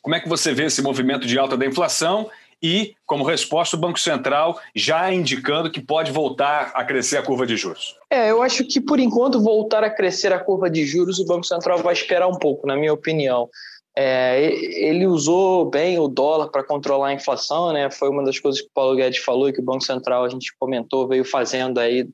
Como 0.00 0.14
é 0.14 0.20
que 0.20 0.28
você 0.28 0.52
vê 0.54 0.64
esse 0.64 0.80
movimento 0.80 1.26
de 1.26 1.38
alta 1.38 1.56
da 1.56 1.66
inflação 1.66 2.30
e, 2.62 2.94
como 3.04 3.22
resposta, 3.22 3.76
o 3.76 3.80
Banco 3.80 4.00
Central 4.00 4.58
já 4.74 5.12
indicando 5.12 5.70
que 5.70 5.80
pode 5.80 6.10
voltar 6.10 6.72
a 6.74 6.82
crescer 6.84 7.18
a 7.18 7.22
curva 7.22 7.46
de 7.46 7.54
juros? 7.54 7.94
É, 8.08 8.30
eu 8.30 8.42
acho 8.42 8.64
que 8.64 8.80
por 8.80 8.98
enquanto 8.98 9.42
voltar 9.42 9.84
a 9.84 9.90
crescer 9.90 10.32
a 10.32 10.38
curva 10.38 10.70
de 10.70 10.86
juros, 10.86 11.18
o 11.18 11.26
Banco 11.26 11.44
Central 11.44 11.82
vai 11.82 11.92
esperar 11.92 12.28
um 12.28 12.38
pouco, 12.38 12.66
na 12.66 12.76
minha 12.76 12.94
opinião. 12.94 13.50
É, 13.98 14.42
ele 14.42 15.06
usou 15.06 15.70
bem 15.70 15.98
o 15.98 16.06
dólar 16.06 16.50
para 16.50 16.62
controlar 16.62 17.08
a 17.08 17.14
inflação, 17.14 17.72
né? 17.72 17.90
Foi 17.90 18.10
uma 18.10 18.22
das 18.22 18.38
coisas 18.38 18.60
que 18.60 18.68
o 18.68 18.72
Paulo 18.74 18.94
Guedes 18.94 19.20
falou 19.20 19.48
e 19.48 19.54
que 19.54 19.60
o 19.60 19.64
Banco 19.64 19.84
Central 19.84 20.22
a 20.24 20.28
gente 20.28 20.54
comentou 20.58 21.08
veio 21.08 21.24
fazendo 21.24 21.80
aí 21.80 22.06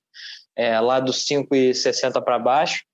é, 0.54 0.78
lá 0.78 1.00
dos 1.00 1.26
5,60 1.26 2.22
para 2.22 2.38
baixo. 2.38 2.84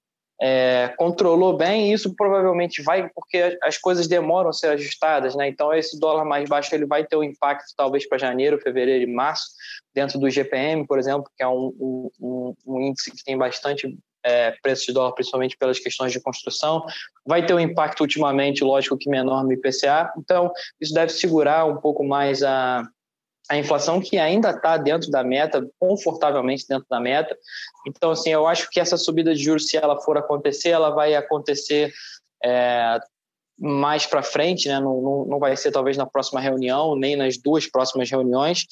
É, 0.41 0.95
controlou 0.97 1.57
bem 1.57 1.93
isso 1.93 2.15
provavelmente 2.15 2.81
vai 2.81 3.11
porque 3.13 3.59
as 3.61 3.77
coisas 3.77 4.07
demoram 4.07 4.51
a 4.51 4.53
ser 4.53 4.69
ajustadas, 4.69 5.35
né? 5.35 5.49
Então 5.49 5.75
esse 5.75 5.99
dólar 5.99 6.25
mais 6.25 6.49
baixo 6.49 6.75
ele 6.75 6.87
vai 6.87 7.05
ter 7.05 7.17
um 7.17 7.25
impacto 7.25 7.75
talvez 7.77 8.09
para 8.09 8.17
janeiro, 8.17 8.61
fevereiro 8.61 9.03
e 9.03 9.13
março 9.13 9.49
dentro 9.93 10.19
do 10.19 10.31
GPM, 10.31 10.87
por 10.87 10.99
exemplo, 10.99 11.29
que 11.37 11.43
é 11.43 11.49
um, 11.49 12.11
um, 12.21 12.55
um 12.65 12.81
índice 12.81 13.11
que 13.11 13.25
tem 13.25 13.37
bastante 13.37 13.99
é, 14.29 14.55
preço 14.63 14.87
de 14.87 14.93
dólar, 14.93 15.13
principalmente 15.13 15.57
pelas 15.57 15.79
questões 15.79 16.13
de 16.13 16.21
construção. 16.21 16.85
Vai 17.27 17.45
ter 17.45 17.55
um 17.55 17.61
impacto 17.61 18.01
ultimamente, 18.01 18.63
lógico 18.63 18.99
que 18.99 19.09
menor 19.09 19.43
no 19.45 19.53
IPCA, 19.53 20.13
então 20.19 20.53
isso 20.81 20.93
deve 20.93 21.13
segurar 21.13 21.65
um 21.65 21.77
pouco 21.77 22.05
mais 22.05 22.43
a, 22.43 22.83
a 23.51 23.57
inflação 23.57 24.01
que 24.01 24.19
ainda 24.19 24.51
está 24.51 24.77
dentro 24.77 25.11
da 25.11 25.25
meta, 25.25 25.67
confortavelmente 25.79 26.67
dentro 26.69 26.87
da 26.91 27.01
meta. 27.01 27.37
Então, 27.87 28.11
assim, 28.11 28.31
eu 28.31 28.47
acho 28.47 28.69
que 28.71 28.79
essa 28.79 28.99
subida 28.99 29.35
de 29.35 29.43
juros, 29.43 29.69
se 29.69 29.77
ela 29.77 29.99
for 30.01 30.19
acontecer, 30.19 30.71
ela 30.71 30.91
vai 30.91 31.15
acontecer 31.15 31.93
é, 32.45 32.99
mais 33.59 34.07
para 34.07 34.23
frente, 34.23 34.69
né? 34.69 34.79
Não, 34.79 35.01
não, 35.01 35.25
não 35.25 35.39
vai 35.39 35.57
ser 35.57 35.73
talvez 35.73 35.97
na 35.97 36.07
próxima 36.07 36.41
reunião, 36.41 36.95
nem 36.95 37.17
nas 37.17 37.39
duas 37.39 37.67
próximas 37.67 38.11
reuniões, 38.11 38.67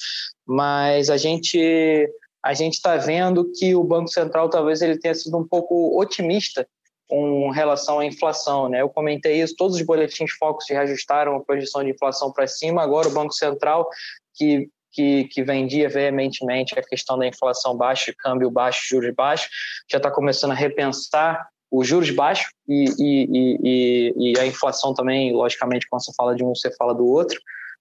mas 0.45 1.09
a 1.09 1.17
gente 1.17 2.07
a 2.43 2.53
gente 2.53 2.75
está 2.75 2.95
vendo 2.95 3.51
que 3.51 3.75
o 3.75 3.83
Banco 3.83 4.09
Central 4.09 4.49
talvez 4.49 4.81
ele 4.81 4.97
tenha 4.97 5.13
sido 5.13 5.37
um 5.37 5.47
pouco 5.47 5.99
otimista 5.99 6.67
com 7.07 7.49
relação 7.49 7.99
à 7.99 8.05
inflação. 8.05 8.69
Né? 8.69 8.81
Eu 8.81 8.89
comentei 8.89 9.41
isso, 9.41 9.55
todos 9.57 9.77
os 9.77 9.81
boletins 9.81 10.31
focos 10.31 10.65
reajustaram 10.69 11.35
a 11.35 11.43
projeção 11.43 11.83
de 11.83 11.91
inflação 11.91 12.31
para 12.31 12.47
cima, 12.47 12.81
agora 12.81 13.07
o 13.07 13.13
Banco 13.13 13.33
Central, 13.33 13.89
que, 14.35 14.69
que, 14.91 15.25
que 15.25 15.43
vendia 15.43 15.89
veementemente 15.89 16.77
a 16.77 16.83
questão 16.83 17.17
da 17.17 17.27
inflação 17.27 17.75
baixa, 17.75 18.13
câmbio 18.17 18.51
baixo, 18.51 18.87
juros 18.89 19.13
baixos, 19.15 19.49
já 19.89 19.97
está 19.97 20.11
começando 20.11 20.51
a 20.51 20.55
repensar 20.55 21.47
os 21.71 21.87
juros 21.87 22.11
baixos 22.11 22.49
e, 22.67 22.85
e, 22.97 23.27
e, 23.63 24.31
e, 24.31 24.39
a 24.39 24.45
inflação 24.45 24.93
também, 24.93 25.33
logicamente, 25.33 25.87
quando 25.89 26.03
você 26.03 26.13
fala 26.15 26.35
de 26.35 26.43
um, 26.43 26.55
você 26.55 26.73
fala 26.75 26.93
do 26.93 27.05
outro. 27.05 27.39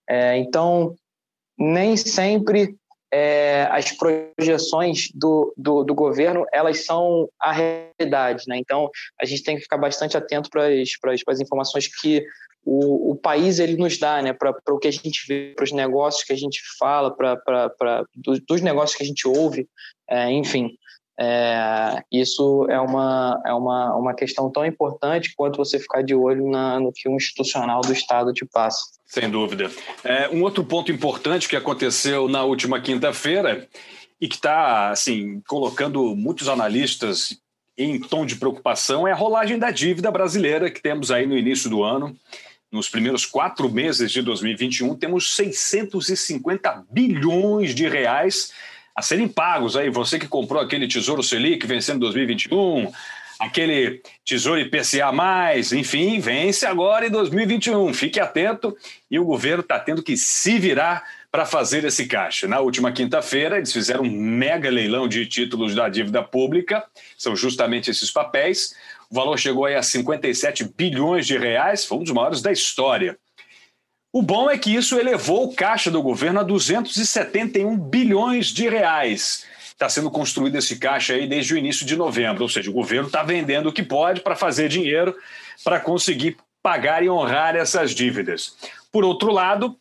É, 0.08 0.36
então, 0.38 0.96
nem 1.58 1.96
sempre 1.96 2.76
é, 3.12 3.68
as 3.70 3.92
projeções 3.92 5.08
do, 5.14 5.54
do, 5.56 5.84
do, 5.84 5.94
governo 5.94 6.44
elas 6.52 6.84
são 6.84 7.28
a 7.40 7.52
realidade, 7.52 8.44
né? 8.48 8.58
Então 8.58 8.90
a 9.20 9.24
gente 9.24 9.42
tem 9.42 9.56
que 9.56 9.62
ficar 9.62 9.78
bastante 9.78 10.16
atento 10.16 10.50
para 10.50 10.66
as 11.32 11.40
informações 11.40 11.86
que 11.86 12.24
o, 12.64 13.12
o 13.12 13.16
país 13.16 13.60
ele 13.60 13.76
nos 13.76 13.96
dá, 13.96 14.20
né? 14.20 14.32
Para 14.32 14.52
o 14.70 14.78
que 14.78 14.88
a 14.88 14.92
gente 14.92 15.24
vê, 15.28 15.54
para 15.54 15.64
os 15.64 15.72
negócios 15.72 16.24
que 16.24 16.32
a 16.32 16.36
gente 16.36 16.60
fala, 16.78 17.14
para 17.14 18.04
dos, 18.14 18.40
dos 18.40 18.60
negócios 18.60 18.96
que 18.96 19.04
a 19.04 19.06
gente 19.06 19.26
ouve, 19.28 19.68
é, 20.08 20.30
enfim. 20.32 20.76
É, 21.18 22.02
isso 22.12 22.66
é 22.68 22.78
uma, 22.78 23.40
é 23.46 23.52
uma, 23.52 23.96
uma 23.96 24.14
questão 24.14 24.50
tão 24.50 24.66
importante 24.66 25.32
quanto 25.34 25.56
você 25.56 25.78
ficar 25.78 26.02
de 26.02 26.14
olho 26.14 26.50
na, 26.50 26.78
no 26.78 26.92
que 26.92 27.08
um 27.08 27.16
institucional 27.16 27.80
do 27.80 27.92
Estado 27.92 28.32
te 28.32 28.44
passa. 28.44 28.95
Sem 29.06 29.30
dúvida. 29.30 29.70
É, 30.02 30.28
um 30.28 30.42
outro 30.42 30.64
ponto 30.64 30.90
importante 30.90 31.48
que 31.48 31.56
aconteceu 31.56 32.28
na 32.28 32.42
última 32.42 32.80
quinta-feira 32.80 33.66
e 34.20 34.26
que 34.26 34.34
está 34.34 34.90
assim, 34.90 35.40
colocando 35.46 36.14
muitos 36.16 36.48
analistas 36.48 37.38
em 37.78 38.00
tom 38.00 38.26
de 38.26 38.36
preocupação 38.36 39.06
é 39.06 39.12
a 39.12 39.16
rolagem 39.16 39.58
da 39.58 39.70
dívida 39.70 40.10
brasileira 40.10 40.70
que 40.70 40.82
temos 40.82 41.10
aí 41.10 41.26
no 41.26 41.36
início 41.36 41.70
do 41.70 41.82
ano. 41.82 42.16
Nos 42.72 42.88
primeiros 42.88 43.24
quatro 43.24 43.70
meses 43.70 44.10
de 44.10 44.20
2021, 44.22 44.96
temos 44.96 45.36
650 45.36 46.84
bilhões 46.90 47.74
de 47.74 47.86
reais 47.86 48.52
a 48.94 49.02
serem 49.02 49.28
pagos 49.28 49.76
aí. 49.76 49.88
Você 49.88 50.18
que 50.18 50.26
comprou 50.26 50.60
aquele 50.60 50.88
Tesouro 50.88 51.22
Selic 51.22 51.64
vencendo 51.66 52.00
2021, 52.00 52.90
aquele 53.38 54.02
Tesouro 54.24 54.60
IPCA, 54.60 55.10
enfim, 55.74 56.18
vence 56.20 56.66
agora 56.66 57.06
em 57.06 57.10
2021. 57.10 57.92
Fique 57.92 58.20
atento 58.20 58.76
e 59.10 59.18
o 59.18 59.24
governo 59.24 59.62
está 59.62 59.78
tendo 59.78 60.02
que 60.02 60.16
se 60.16 60.58
virar 60.58 61.04
para 61.30 61.44
fazer 61.44 61.84
esse 61.84 62.06
caixa. 62.06 62.48
Na 62.48 62.60
última 62.60 62.90
quinta-feira, 62.92 63.58
eles 63.58 63.72
fizeram 63.72 64.02
um 64.02 64.10
mega 64.10 64.70
leilão 64.70 65.06
de 65.06 65.26
títulos 65.26 65.74
da 65.74 65.88
dívida 65.88 66.22
pública, 66.22 66.84
são 67.18 67.36
justamente 67.36 67.90
esses 67.90 68.10
papéis. 68.10 68.74
O 69.10 69.14
valor 69.14 69.38
chegou 69.38 69.66
a 69.66 69.82
57 69.82 70.72
bilhões 70.76 71.26
de 71.26 71.36
reais, 71.36 71.84
foi 71.84 71.98
um 71.98 72.02
dos 72.02 72.12
maiores 72.12 72.40
da 72.40 72.50
história. 72.50 73.18
O 74.12 74.22
bom 74.22 74.48
é 74.48 74.56
que 74.56 74.74
isso 74.74 74.98
elevou 74.98 75.44
o 75.44 75.54
caixa 75.54 75.90
do 75.90 76.02
governo 76.02 76.40
a 76.40 76.42
271 76.42 77.76
bilhões 77.76 78.46
de 78.46 78.66
reais. 78.66 79.44
Está 79.76 79.90
sendo 79.90 80.10
construído 80.10 80.56
esse 80.56 80.78
caixa 80.78 81.12
aí 81.12 81.26
desde 81.26 81.52
o 81.52 81.58
início 81.58 81.84
de 81.84 81.96
novembro, 81.96 82.42
ou 82.42 82.48
seja, 82.48 82.70
o 82.70 82.72
governo 82.72 83.08
está 83.08 83.22
vendendo 83.22 83.68
o 83.68 83.72
que 83.72 83.82
pode 83.82 84.22
para 84.22 84.34
fazer 84.34 84.70
dinheiro 84.70 85.14
para 85.62 85.78
conseguir 85.78 86.38
pagar 86.62 87.02
e 87.02 87.10
honrar 87.10 87.54
essas 87.54 87.90
dívidas. 87.90 88.56
Por 88.90 89.04
outro 89.04 89.30
lado, 89.30 89.76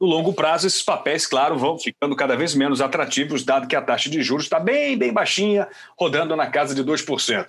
no 0.00 0.06
longo 0.06 0.32
prazo, 0.32 0.68
esses 0.68 0.80
papéis, 0.80 1.26
claro, 1.26 1.58
vão 1.58 1.76
ficando 1.76 2.14
cada 2.14 2.36
vez 2.36 2.54
menos 2.54 2.80
atrativos, 2.80 3.44
dado 3.44 3.66
que 3.66 3.74
a 3.74 3.82
taxa 3.82 4.08
de 4.08 4.22
juros 4.22 4.44
está 4.44 4.60
bem, 4.60 4.96
bem 4.96 5.12
baixinha, 5.12 5.66
rodando 5.98 6.36
na 6.36 6.46
casa 6.46 6.72
de 6.72 6.84
2%. 6.84 7.48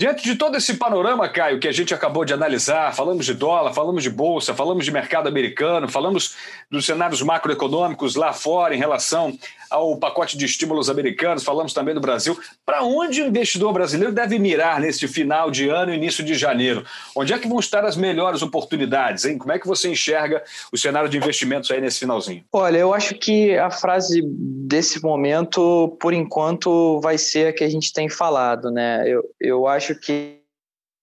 Diante 0.00 0.24
de 0.24 0.34
todo 0.34 0.56
esse 0.56 0.78
panorama, 0.78 1.28
Caio, 1.28 1.60
que 1.60 1.68
a 1.68 1.72
gente 1.72 1.92
acabou 1.92 2.24
de 2.24 2.32
analisar, 2.32 2.94
falamos 2.94 3.26
de 3.26 3.34
dólar, 3.34 3.74
falamos 3.74 4.02
de 4.02 4.08
bolsa, 4.08 4.54
falamos 4.54 4.86
de 4.86 4.90
mercado 4.90 5.28
americano, 5.28 5.86
falamos 5.90 6.36
dos 6.70 6.86
cenários 6.86 7.20
macroeconômicos 7.20 8.16
lá 8.16 8.32
fora 8.32 8.74
em 8.74 8.78
relação 8.78 9.38
ao 9.70 9.96
pacote 9.98 10.38
de 10.38 10.46
estímulos 10.46 10.88
americanos, 10.88 11.44
falamos 11.44 11.74
também 11.74 11.94
do 11.94 12.00
Brasil. 12.00 12.36
Para 12.64 12.82
onde 12.82 13.20
o 13.20 13.26
investidor 13.26 13.74
brasileiro 13.74 14.12
deve 14.12 14.38
mirar 14.38 14.80
neste 14.80 15.06
final 15.06 15.50
de 15.50 15.68
ano 15.68 15.92
e 15.92 15.96
início 15.96 16.24
de 16.24 16.34
janeiro? 16.34 16.82
Onde 17.14 17.32
é 17.32 17.38
que 17.38 17.46
vão 17.46 17.60
estar 17.60 17.84
as 17.84 17.94
melhores 17.94 18.40
oportunidades? 18.40 19.26
Hein? 19.26 19.36
Como 19.36 19.52
é 19.52 19.58
que 19.58 19.66
você 19.66 19.90
enxerga 19.90 20.42
o 20.72 20.78
cenário 20.78 21.10
de 21.10 21.18
investimentos 21.18 21.70
aí 21.70 21.80
nesse 21.80 22.00
finalzinho? 22.00 22.42
Olha, 22.52 22.78
eu 22.78 22.92
acho 22.92 23.14
que 23.14 23.56
a 23.56 23.70
frase 23.70 24.22
desse 24.24 25.02
momento, 25.02 25.96
por 26.00 26.12
enquanto, 26.12 26.98
vai 27.00 27.18
ser 27.18 27.48
a 27.48 27.52
que 27.52 27.62
a 27.62 27.68
gente 27.68 27.92
tem 27.92 28.08
falado. 28.08 28.70
Né? 28.70 29.04
Eu, 29.06 29.22
eu 29.38 29.66
acho 29.68 29.89
acho 29.90 30.00
que 30.00 30.40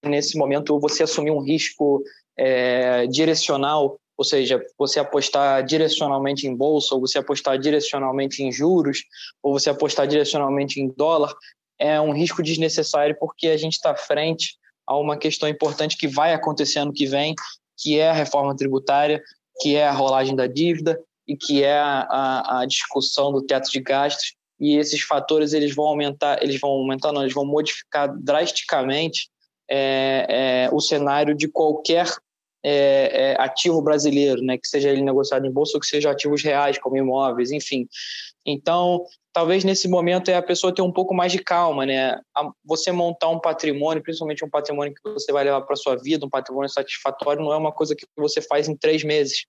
nesse 0.05 0.37
momento 0.37 0.79
você 0.79 1.03
assumir 1.03 1.31
um 1.31 1.41
risco 1.41 2.03
é, 2.37 3.07
direcional, 3.07 3.99
ou 4.17 4.23
seja, 4.23 4.63
você 4.77 4.99
apostar 4.99 5.63
direcionalmente 5.63 6.47
em 6.47 6.55
bolsa, 6.55 6.95
ou 6.95 7.01
você 7.01 7.19
apostar 7.19 7.57
direcionalmente 7.57 8.41
em 8.41 8.51
juros, 8.51 9.03
ou 9.43 9.53
você 9.53 9.69
apostar 9.69 10.07
direcionalmente 10.07 10.79
em 10.79 10.89
dólar, 10.95 11.33
é 11.79 11.99
um 12.01 12.11
risco 12.11 12.41
desnecessário 12.41 13.15
porque 13.19 13.47
a 13.47 13.57
gente 13.57 13.73
está 13.73 13.95
frente 13.95 14.57
a 14.85 14.97
uma 14.97 15.17
questão 15.17 15.47
importante 15.47 15.97
que 15.97 16.07
vai 16.07 16.33
acontecer 16.33 16.79
ano 16.79 16.93
que 16.93 17.05
vem, 17.05 17.35
que 17.77 17.99
é 17.99 18.09
a 18.09 18.13
reforma 18.13 18.55
tributária, 18.55 19.21
que 19.59 19.75
é 19.75 19.85
a 19.85 19.91
rolagem 19.91 20.35
da 20.35 20.47
dívida 20.47 20.99
e 21.27 21.35
que 21.35 21.63
é 21.63 21.77
a, 21.77 22.07
a, 22.09 22.61
a 22.61 22.65
discussão 22.65 23.31
do 23.31 23.45
teto 23.45 23.69
de 23.69 23.81
gastos 23.81 24.33
e 24.59 24.77
esses 24.77 25.01
fatores 25.01 25.53
eles 25.53 25.75
vão 25.75 25.85
aumentar, 25.85 26.41
eles 26.41 26.59
vão 26.59 26.71
aumentar, 26.71 27.11
não, 27.11 27.21
eles 27.21 27.33
vão 27.33 27.45
modificar 27.45 28.11
drasticamente 28.17 29.29
é, 29.69 30.25
é, 30.29 30.69
o 30.73 30.79
cenário 30.79 31.35
de 31.35 31.47
qualquer 31.47 32.07
é, 32.63 33.31
é, 33.33 33.41
ativo 33.41 33.81
brasileiro, 33.81 34.41
né, 34.41 34.57
que 34.57 34.67
seja 34.67 34.89
ele 34.89 35.01
negociado 35.01 35.45
em 35.45 35.51
bolsa 35.51 35.77
ou 35.77 35.81
que 35.81 35.87
seja 35.87 36.11
ativos 36.11 36.43
reais, 36.43 36.77
como 36.77 36.97
imóveis, 36.97 37.51
enfim. 37.51 37.87
Então, 38.45 39.05
talvez 39.31 39.63
nesse 39.63 39.87
momento 39.87 40.29
é 40.29 40.35
a 40.35 40.41
pessoa 40.41 40.73
ter 40.73 40.81
um 40.81 40.91
pouco 40.91 41.13
mais 41.13 41.31
de 41.31 41.39
calma, 41.39 41.85
né? 41.85 42.19
Você 42.65 42.91
montar 42.91 43.29
um 43.29 43.39
patrimônio, 43.39 44.01
principalmente 44.01 44.43
um 44.43 44.49
patrimônio 44.49 44.93
que 44.93 45.01
você 45.11 45.31
vai 45.31 45.43
levar 45.43 45.61
para 45.61 45.75
sua 45.75 45.95
vida, 45.95 46.25
um 46.25 46.29
patrimônio 46.29 46.69
satisfatório, 46.69 47.43
não 47.43 47.53
é 47.53 47.57
uma 47.57 47.71
coisa 47.71 47.95
que 47.95 48.05
você 48.17 48.41
faz 48.41 48.67
em 48.67 48.75
três 48.75 49.03
meses. 49.03 49.45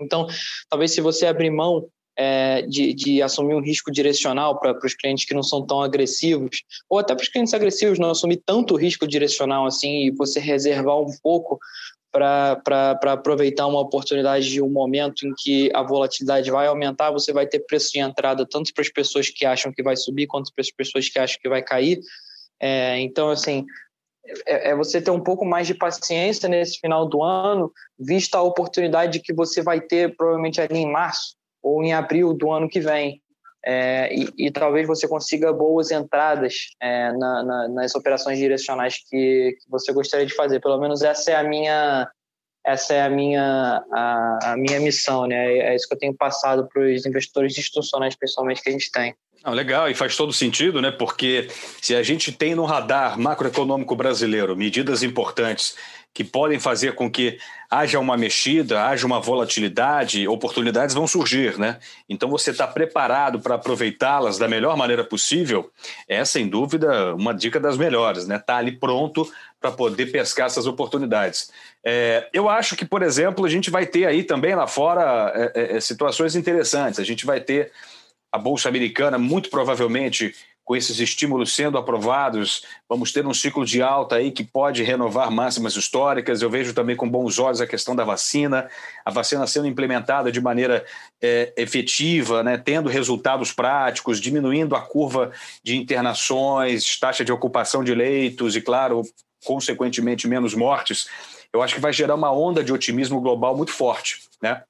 Então, 0.00 0.26
talvez 0.68 0.92
se 0.92 1.00
você 1.00 1.26
abrir 1.26 1.50
mão 1.50 1.88
é, 2.16 2.62
de, 2.62 2.94
de, 2.94 3.22
assumir 3.22 3.54
um 3.54 3.62
risco 3.62 3.90
direcional 3.90 4.58
para 4.58 4.78
os 4.84 4.94
clientes 4.94 5.24
que 5.24 5.34
não 5.34 5.42
são 5.42 5.66
tão 5.66 5.82
agressivos, 5.82 6.62
ou 6.88 6.98
até 6.98 7.14
para 7.14 7.22
os 7.22 7.28
clientes 7.28 7.54
agressivos 7.54 7.98
não 7.98 8.10
assumir 8.10 8.42
tanto 8.44 8.76
risco 8.76 9.06
direcional 9.06 9.66
assim 9.66 10.06
e 10.06 10.10
você 10.10 10.38
reservar 10.38 10.98
um 11.00 11.12
pouco 11.22 11.58
para 12.12 13.12
aproveitar 13.12 13.66
uma 13.66 13.80
oportunidade 13.80 14.48
de 14.48 14.62
um 14.62 14.70
momento 14.70 15.26
em 15.26 15.34
que 15.36 15.68
a 15.74 15.82
volatilidade 15.82 16.48
vai 16.48 16.68
aumentar, 16.68 17.10
você 17.10 17.32
vai 17.32 17.44
ter 17.44 17.58
preço 17.60 17.90
de 17.92 17.98
entrada 17.98 18.46
tanto 18.48 18.72
para 18.72 18.82
as 18.82 18.88
pessoas 18.88 19.28
que 19.28 19.44
acham 19.44 19.72
que 19.72 19.82
vai 19.82 19.96
subir 19.96 20.28
quanto 20.28 20.52
para 20.54 20.62
as 20.62 20.70
pessoas 20.70 21.08
que 21.08 21.18
acham 21.18 21.38
que 21.42 21.48
vai 21.48 21.60
cair. 21.60 21.98
É, 22.60 23.00
então, 23.00 23.30
assim, 23.30 23.66
é, 24.46 24.70
é, 24.70 24.76
você 24.76 25.02
ter 25.02 25.10
um 25.10 25.20
pouco 25.20 25.44
mais 25.44 25.66
de 25.66 25.74
paciência 25.74 26.48
nesse 26.48 26.78
final 26.78 27.06
do 27.08 27.22
ano, 27.22 27.72
vista 27.98 28.38
a 28.38 28.42
oportunidade 28.42 29.20
que 29.20 29.34
você 29.34 29.60
vai 29.60 29.80
ter 29.80 30.16
provavelmente 30.16 30.60
ali 30.60 30.78
em 30.78 30.90
março, 30.90 31.34
ou 31.64 31.82
em 31.82 31.94
abril 31.94 32.34
do 32.34 32.52
ano 32.52 32.68
que 32.68 32.78
vem. 32.78 33.20
É, 33.66 34.14
e, 34.14 34.28
e, 34.36 34.50
talvez 34.50 34.86
você 34.86 35.08
consiga 35.08 35.50
boas 35.50 35.90
entradas 35.90 36.52
é, 36.82 37.10
na, 37.12 37.42
na, 37.42 37.68
nas 37.68 37.94
operações 37.94 38.38
direcionais 38.38 38.98
que, 39.08 39.56
que, 39.58 39.70
você 39.70 39.90
gostaria 39.90 40.26
de 40.26 40.34
fazer. 40.34 40.60
Pelo 40.60 40.78
menos 40.78 41.00
essa 41.00 41.30
é 41.30 41.36
a 41.36 41.42
minha 41.42 42.06
essa 42.62 42.92
é 42.92 43.02
a 43.02 43.08
minha 43.08 43.82
a, 43.90 44.38
a 44.52 44.56
minha 44.58 44.78
missão, 44.80 45.26
né? 45.26 45.50
É, 45.50 45.58
é 45.72 45.76
isso 45.76 45.88
que 45.88 45.94
eu 45.94 45.98
tenho 45.98 46.14
passado 46.14 46.68
para 46.70 46.82
os 46.82 47.06
investidores 47.06 47.56
institucionais, 47.56 48.14
pessoalmente 48.14 48.62
que 48.62 48.68
a 48.68 48.72
gente 48.72 48.92
tem. 48.92 49.14
Legal, 49.46 49.90
e 49.90 49.94
faz 49.94 50.16
todo 50.16 50.32
sentido, 50.32 50.80
né? 50.80 50.90
Porque 50.90 51.48
se 51.80 51.94
a 51.94 52.02
gente 52.02 52.32
tem 52.32 52.54
no 52.54 52.64
radar 52.64 53.18
macroeconômico 53.18 53.94
brasileiro 53.94 54.56
medidas 54.56 55.02
importantes 55.02 55.74
que 56.14 56.22
podem 56.22 56.60
fazer 56.60 56.94
com 56.94 57.10
que 57.10 57.38
haja 57.68 57.98
uma 57.98 58.16
mexida, 58.16 58.86
haja 58.86 59.04
uma 59.04 59.20
volatilidade, 59.20 60.28
oportunidades 60.28 60.94
vão 60.94 61.08
surgir, 61.08 61.58
né? 61.58 61.80
Então 62.08 62.30
você 62.30 62.52
está 62.52 62.68
preparado 62.68 63.40
para 63.40 63.56
aproveitá-las 63.56 64.38
da 64.38 64.46
melhor 64.46 64.76
maneira 64.76 65.02
possível, 65.02 65.72
é 66.08 66.24
sem 66.24 66.48
dúvida 66.48 67.12
uma 67.16 67.34
dica 67.34 67.58
das 67.58 67.76
melhores, 67.76 68.28
né? 68.28 68.38
Tá 68.38 68.58
ali 68.58 68.70
pronto 68.70 69.28
para 69.60 69.72
poder 69.72 70.12
pescar 70.12 70.46
essas 70.46 70.66
oportunidades. 70.66 71.50
É, 71.84 72.28
eu 72.32 72.48
acho 72.48 72.76
que, 72.76 72.84
por 72.84 73.02
exemplo, 73.02 73.44
a 73.44 73.48
gente 73.48 73.68
vai 73.68 73.84
ter 73.84 74.06
aí 74.06 74.22
também 74.22 74.54
lá 74.54 74.68
fora 74.68 75.32
é, 75.34 75.52
é, 75.54 75.76
é 75.76 75.80
situações 75.80 76.36
interessantes. 76.36 77.00
A 77.00 77.04
gente 77.04 77.26
vai 77.26 77.40
ter 77.40 77.72
a 78.30 78.38
Bolsa 78.38 78.68
Americana, 78.68 79.18
muito 79.18 79.48
provavelmente, 79.48 80.34
com 80.64 80.74
esses 80.74 80.98
estímulos 80.98 81.54
sendo 81.54 81.76
aprovados, 81.76 82.64
vamos 82.88 83.12
ter 83.12 83.26
um 83.26 83.34
ciclo 83.34 83.66
de 83.66 83.82
alta 83.82 84.16
aí 84.16 84.30
que 84.30 84.42
pode 84.42 84.82
renovar 84.82 85.30
máximas 85.30 85.76
históricas. 85.76 86.40
Eu 86.40 86.48
vejo 86.48 86.72
também 86.72 86.96
com 86.96 87.08
bons 87.08 87.38
olhos 87.38 87.60
a 87.60 87.66
questão 87.66 87.94
da 87.94 88.02
vacina, 88.02 88.68
a 89.04 89.10
vacina 89.10 89.46
sendo 89.46 89.66
implementada 89.66 90.32
de 90.32 90.40
maneira 90.40 90.84
é, 91.22 91.52
efetiva, 91.56 92.42
né, 92.42 92.56
tendo 92.56 92.88
resultados 92.88 93.52
práticos, 93.52 94.18
diminuindo 94.18 94.74
a 94.74 94.80
curva 94.80 95.30
de 95.62 95.76
internações, 95.76 96.98
taxa 96.98 97.24
de 97.24 97.32
ocupação 97.32 97.84
de 97.84 97.94
leitos 97.94 98.56
e, 98.56 98.60
claro, 98.62 99.02
consequentemente, 99.44 100.26
menos 100.26 100.54
mortes. 100.54 101.06
Eu 101.52 101.62
acho 101.62 101.74
que 101.74 101.80
vai 101.80 101.92
gerar 101.92 102.14
uma 102.14 102.32
onda 102.32 102.64
de 102.64 102.72
otimismo 102.72 103.20
global 103.20 103.56
muito 103.56 103.70
forte, 103.70 104.22
né? 104.42 104.62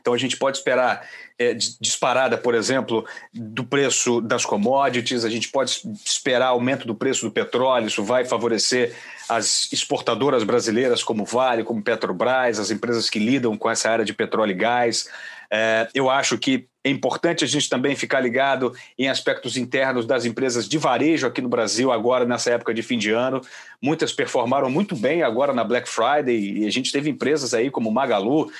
Então 0.00 0.12
a 0.12 0.18
gente 0.18 0.36
pode 0.36 0.58
esperar 0.58 1.06
é, 1.38 1.54
disparada, 1.54 2.36
por 2.36 2.54
exemplo, 2.54 3.04
do 3.32 3.64
preço 3.64 4.20
das 4.20 4.44
commodities, 4.44 5.24
a 5.24 5.30
gente 5.30 5.48
pode 5.48 5.82
esperar 6.04 6.48
aumento 6.48 6.86
do 6.86 6.94
preço 6.94 7.26
do 7.26 7.32
petróleo, 7.32 7.86
isso 7.86 8.04
vai 8.04 8.24
favorecer 8.24 8.94
as 9.28 9.72
exportadoras 9.72 10.44
brasileiras 10.44 11.02
como 11.02 11.24
Vale, 11.24 11.64
como 11.64 11.82
Petrobras, 11.82 12.58
as 12.58 12.70
empresas 12.70 13.08
que 13.08 13.18
lidam 13.18 13.56
com 13.56 13.70
essa 13.70 13.90
área 13.90 14.04
de 14.04 14.12
petróleo 14.12 14.52
e 14.52 14.54
gás. 14.54 15.08
É, 15.50 15.88
eu 15.94 16.10
acho 16.10 16.38
que 16.38 16.68
é 16.82 16.90
importante 16.90 17.44
a 17.44 17.48
gente 17.48 17.68
também 17.68 17.96
ficar 17.96 18.20
ligado 18.20 18.74
em 18.98 19.08
aspectos 19.08 19.56
internos 19.56 20.04
das 20.04 20.24
empresas 20.24 20.68
de 20.68 20.76
varejo 20.76 21.26
aqui 21.26 21.40
no 21.40 21.48
Brasil, 21.48 21.90
agora 21.90 22.26
nessa 22.26 22.50
época 22.50 22.74
de 22.74 22.82
fim 22.82 22.98
de 22.98 23.10
ano. 23.10 23.40
Muitas 23.80 24.12
performaram 24.12 24.70
muito 24.70 24.94
bem 24.94 25.22
agora 25.22 25.52
na 25.52 25.64
Black 25.64 25.88
Friday 25.88 26.58
e 26.58 26.66
a 26.66 26.70
gente 26.70 26.92
teve 26.92 27.08
empresas 27.08 27.54
aí 27.54 27.70
como 27.70 27.90
Magalu 27.90 28.50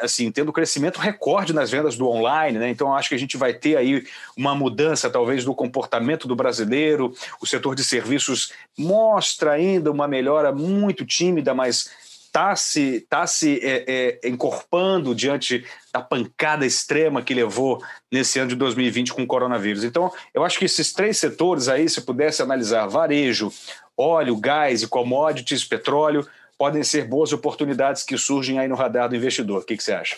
assim, 0.00 0.30
tendo 0.30 0.52
crescimento 0.52 0.98
recorde 0.98 1.52
nas 1.52 1.70
vendas 1.70 1.96
do 1.96 2.08
online, 2.08 2.58
né? 2.58 2.68
Então 2.68 2.94
acho 2.94 3.08
que 3.08 3.14
a 3.14 3.18
gente 3.18 3.36
vai 3.36 3.54
ter 3.54 3.76
aí 3.76 4.04
uma 4.36 4.54
mudança 4.54 5.08
talvez 5.08 5.44
do 5.44 5.54
comportamento 5.54 6.26
do 6.26 6.36
brasileiro. 6.36 7.12
O 7.40 7.46
setor 7.46 7.74
de 7.74 7.84
serviços 7.84 8.52
mostra 8.76 9.52
ainda 9.52 9.90
uma 9.90 10.08
melhora 10.08 10.52
muito 10.52 11.04
tímida, 11.06 11.54
mas 11.54 11.90
está 12.28 12.54
se, 12.54 13.06
tá 13.08 13.26
se 13.26 13.58
é, 13.62 14.18
é, 14.22 14.28
encorpando 14.28 15.14
diante 15.14 15.64
da 15.92 16.00
pancada 16.00 16.64
extrema 16.64 17.22
que 17.22 17.34
levou 17.34 17.82
nesse 18.12 18.38
ano 18.38 18.50
de 18.50 18.56
2020 18.56 19.12
com 19.12 19.22
o 19.22 19.26
coronavírus. 19.26 19.82
Então, 19.82 20.12
eu 20.32 20.44
acho 20.44 20.58
que 20.58 20.66
esses 20.66 20.92
três 20.92 21.18
setores 21.18 21.68
aí, 21.68 21.88
se 21.88 22.02
pudesse 22.02 22.42
analisar 22.42 22.86
varejo, 22.86 23.52
óleo, 23.96 24.36
gás 24.36 24.82
e 24.82 24.86
commodities, 24.86 25.64
petróleo, 25.64 26.26
podem 26.58 26.82
ser 26.82 27.06
boas 27.06 27.32
oportunidades 27.32 28.02
que 28.02 28.18
surgem 28.18 28.58
aí 28.58 28.66
no 28.66 28.74
radar 28.74 29.08
do 29.08 29.16
investidor. 29.16 29.62
O 29.62 29.64
que, 29.64 29.76
que 29.76 29.82
você 29.82 29.92
acha? 29.92 30.16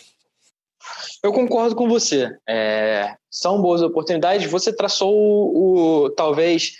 Eu 1.22 1.32
concordo 1.32 1.76
com 1.76 1.86
você. 1.86 2.34
É, 2.48 3.14
são 3.30 3.60
boas 3.60 3.82
oportunidades. 3.82 4.50
Você 4.50 4.74
traçou 4.74 5.14
o, 5.14 6.04
o 6.04 6.10
talvez 6.10 6.72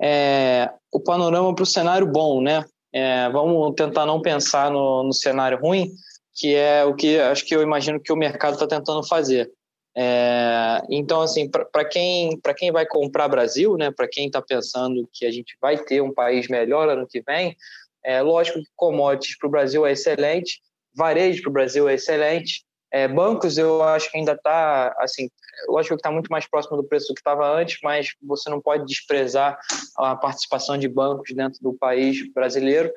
é, 0.00 0.70
o 0.92 1.00
panorama 1.00 1.54
para 1.54 1.64
o 1.64 1.66
cenário 1.66 2.06
bom, 2.06 2.40
né? 2.40 2.64
É, 2.92 3.28
vamos 3.30 3.74
tentar 3.74 4.06
não 4.06 4.22
pensar 4.22 4.70
no, 4.70 5.04
no, 5.04 5.12
cenário 5.12 5.58
ruim, 5.60 5.90
que 6.34 6.54
é 6.54 6.84
o 6.84 6.94
que 6.94 7.18
acho 7.20 7.44
que 7.44 7.54
eu 7.54 7.62
imagino 7.62 8.00
que 8.00 8.12
o 8.12 8.16
mercado 8.16 8.54
está 8.54 8.66
tentando 8.66 9.06
fazer. 9.06 9.50
É, 9.96 10.80
então, 10.88 11.20
assim, 11.20 11.48
para 11.48 11.84
quem, 11.84 12.40
quem 12.56 12.72
vai 12.72 12.86
comprar 12.86 13.28
Brasil, 13.28 13.76
né, 13.76 13.90
para 13.90 14.08
quem 14.08 14.26
está 14.26 14.40
pensando 14.40 15.08
que 15.12 15.26
a 15.26 15.30
gente 15.30 15.56
vai 15.60 15.76
ter 15.76 16.00
um 16.00 16.14
país 16.14 16.48
melhor 16.48 16.88
ano 16.88 17.06
que 17.08 17.20
vem, 17.20 17.56
é, 18.04 18.20
lógico 18.22 18.58
que 18.58 18.68
commodities 18.76 19.36
para 19.38 19.48
o 19.48 19.50
Brasil 19.50 19.86
é 19.86 19.92
excelente, 19.92 20.60
varejo 20.94 21.42
para 21.42 21.50
o 21.50 21.52
Brasil 21.52 21.88
é 21.88 21.94
excelente, 21.94 22.64
é, 22.92 23.06
bancos 23.06 23.56
eu 23.56 23.82
acho 23.82 24.10
que 24.10 24.18
ainda 24.18 24.32
está, 24.32 24.94
assim, 24.98 25.30
lógico 25.68 25.94
que 25.94 26.00
está 26.00 26.10
muito 26.10 26.28
mais 26.28 26.48
próximo 26.48 26.76
do 26.76 26.84
preço 26.84 27.08
do 27.08 27.14
que 27.14 27.20
estava 27.20 27.48
antes, 27.48 27.78
mas 27.82 28.08
você 28.22 28.50
não 28.50 28.60
pode 28.60 28.84
desprezar 28.84 29.58
a 29.96 30.16
participação 30.16 30.76
de 30.76 30.88
bancos 30.88 31.32
dentro 31.34 31.60
do 31.62 31.72
país 31.74 32.32
brasileiro. 32.32 32.92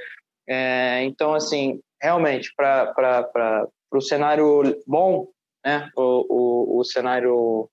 É, 0.48 1.04
então, 1.04 1.36
assim, 1.36 1.80
realmente, 2.02 2.52
para 2.56 3.68
o 3.92 4.02
cenário 4.02 4.82
bom, 4.88 5.28
né, 5.64 5.90
o, 5.96 6.78
o, 6.78 6.80
o 6.80 6.84
cenário 6.84 7.70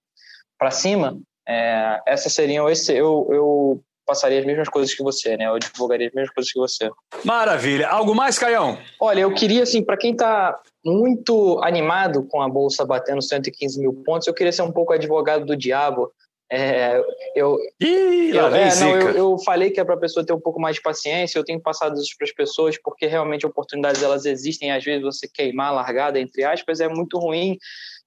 para 0.58 0.70
cima, 0.70 1.18
é, 1.48 2.00
essas 2.06 2.34
seriam 2.34 2.68
esse. 2.68 2.92
Eu, 2.92 3.26
eu 3.30 3.82
passaria 4.10 4.40
as 4.40 4.44
mesmas 4.44 4.68
coisas 4.68 4.92
que 4.92 5.04
você, 5.04 5.36
né? 5.36 5.46
Eu 5.46 5.58
divulgaria 5.60 6.08
as 6.08 6.12
mesmas 6.12 6.34
coisas 6.34 6.52
que 6.52 6.58
você. 6.58 6.90
Maravilha. 7.24 7.88
Algo 7.88 8.12
mais, 8.12 8.36
Caião? 8.36 8.76
Olha, 9.00 9.20
eu 9.20 9.32
queria, 9.32 9.62
assim, 9.62 9.84
para 9.84 9.96
quem 9.96 10.10
está 10.10 10.60
muito 10.84 11.60
animado 11.62 12.24
com 12.24 12.42
a 12.42 12.48
Bolsa 12.48 12.84
batendo 12.84 13.22
115 13.22 13.80
mil 13.80 13.92
pontos, 14.04 14.26
eu 14.26 14.34
queria 14.34 14.52
ser 14.52 14.62
um 14.62 14.72
pouco 14.72 14.92
advogado 14.92 15.46
do 15.46 15.56
diabo. 15.56 16.10
É, 16.52 17.00
eu, 17.36 17.56
Ih, 17.80 18.30
eu, 18.34 18.46
é, 18.48 18.74
não, 18.74 18.96
eu, 18.96 19.10
eu, 19.10 19.38
falei 19.38 19.70
que 19.70 19.78
é 19.78 19.84
para 19.84 19.94
a 19.94 20.00
pessoa 20.00 20.26
ter 20.26 20.32
um 20.32 20.40
pouco 20.40 20.60
mais 20.60 20.74
de 20.74 20.82
paciência, 20.82 21.38
eu 21.38 21.44
tenho 21.44 21.60
passado 21.60 21.94
isso 21.94 22.16
para 22.18 22.24
as 22.24 22.34
pessoas, 22.34 22.76
porque 22.82 23.06
realmente 23.06 23.46
oportunidades 23.46 24.02
elas 24.02 24.24
existem, 24.24 24.72
às 24.72 24.82
vezes 24.82 25.04
você 25.04 25.28
queimar 25.32 25.68
a 25.68 25.76
largada, 25.76 26.18
entre 26.18 26.42
aspas, 26.42 26.80
é 26.80 26.88
muito 26.88 27.20
ruim. 27.20 27.56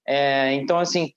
É, 0.06 0.52
então, 0.56 0.78
assim, 0.78 1.14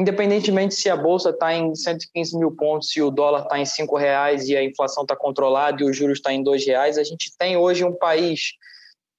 independentemente 0.00 0.74
se 0.74 0.88
a 0.88 0.96
bolsa 0.96 1.28
está 1.28 1.52
em 1.52 1.74
115 1.74 2.38
mil 2.38 2.56
pontos, 2.56 2.90
se 2.90 3.02
o 3.02 3.10
dólar 3.10 3.42
está 3.42 3.58
em 3.58 3.66
cinco 3.66 3.98
reais 3.98 4.48
e 4.48 4.56
a 4.56 4.64
inflação 4.64 5.02
está 5.02 5.14
controlada 5.14 5.82
e 5.82 5.84
os 5.84 5.94
juros 5.94 6.18
está 6.18 6.32
em 6.32 6.42
dois 6.42 6.64
reais, 6.64 6.96
a 6.96 7.04
gente 7.04 7.30
tem 7.38 7.58
hoje 7.58 7.84
um 7.84 7.94
país 7.94 8.52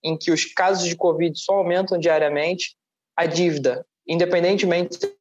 em 0.04 0.18
que 0.18 0.32
os 0.32 0.46
casos 0.46 0.88
de 0.88 0.96
Covid 0.96 1.38
só 1.38 1.54
aumentam 1.54 2.00
diariamente, 2.00 2.76
a 3.16 3.28
dívida, 3.28 3.86
independentemente 4.08 4.98
se 4.98 5.16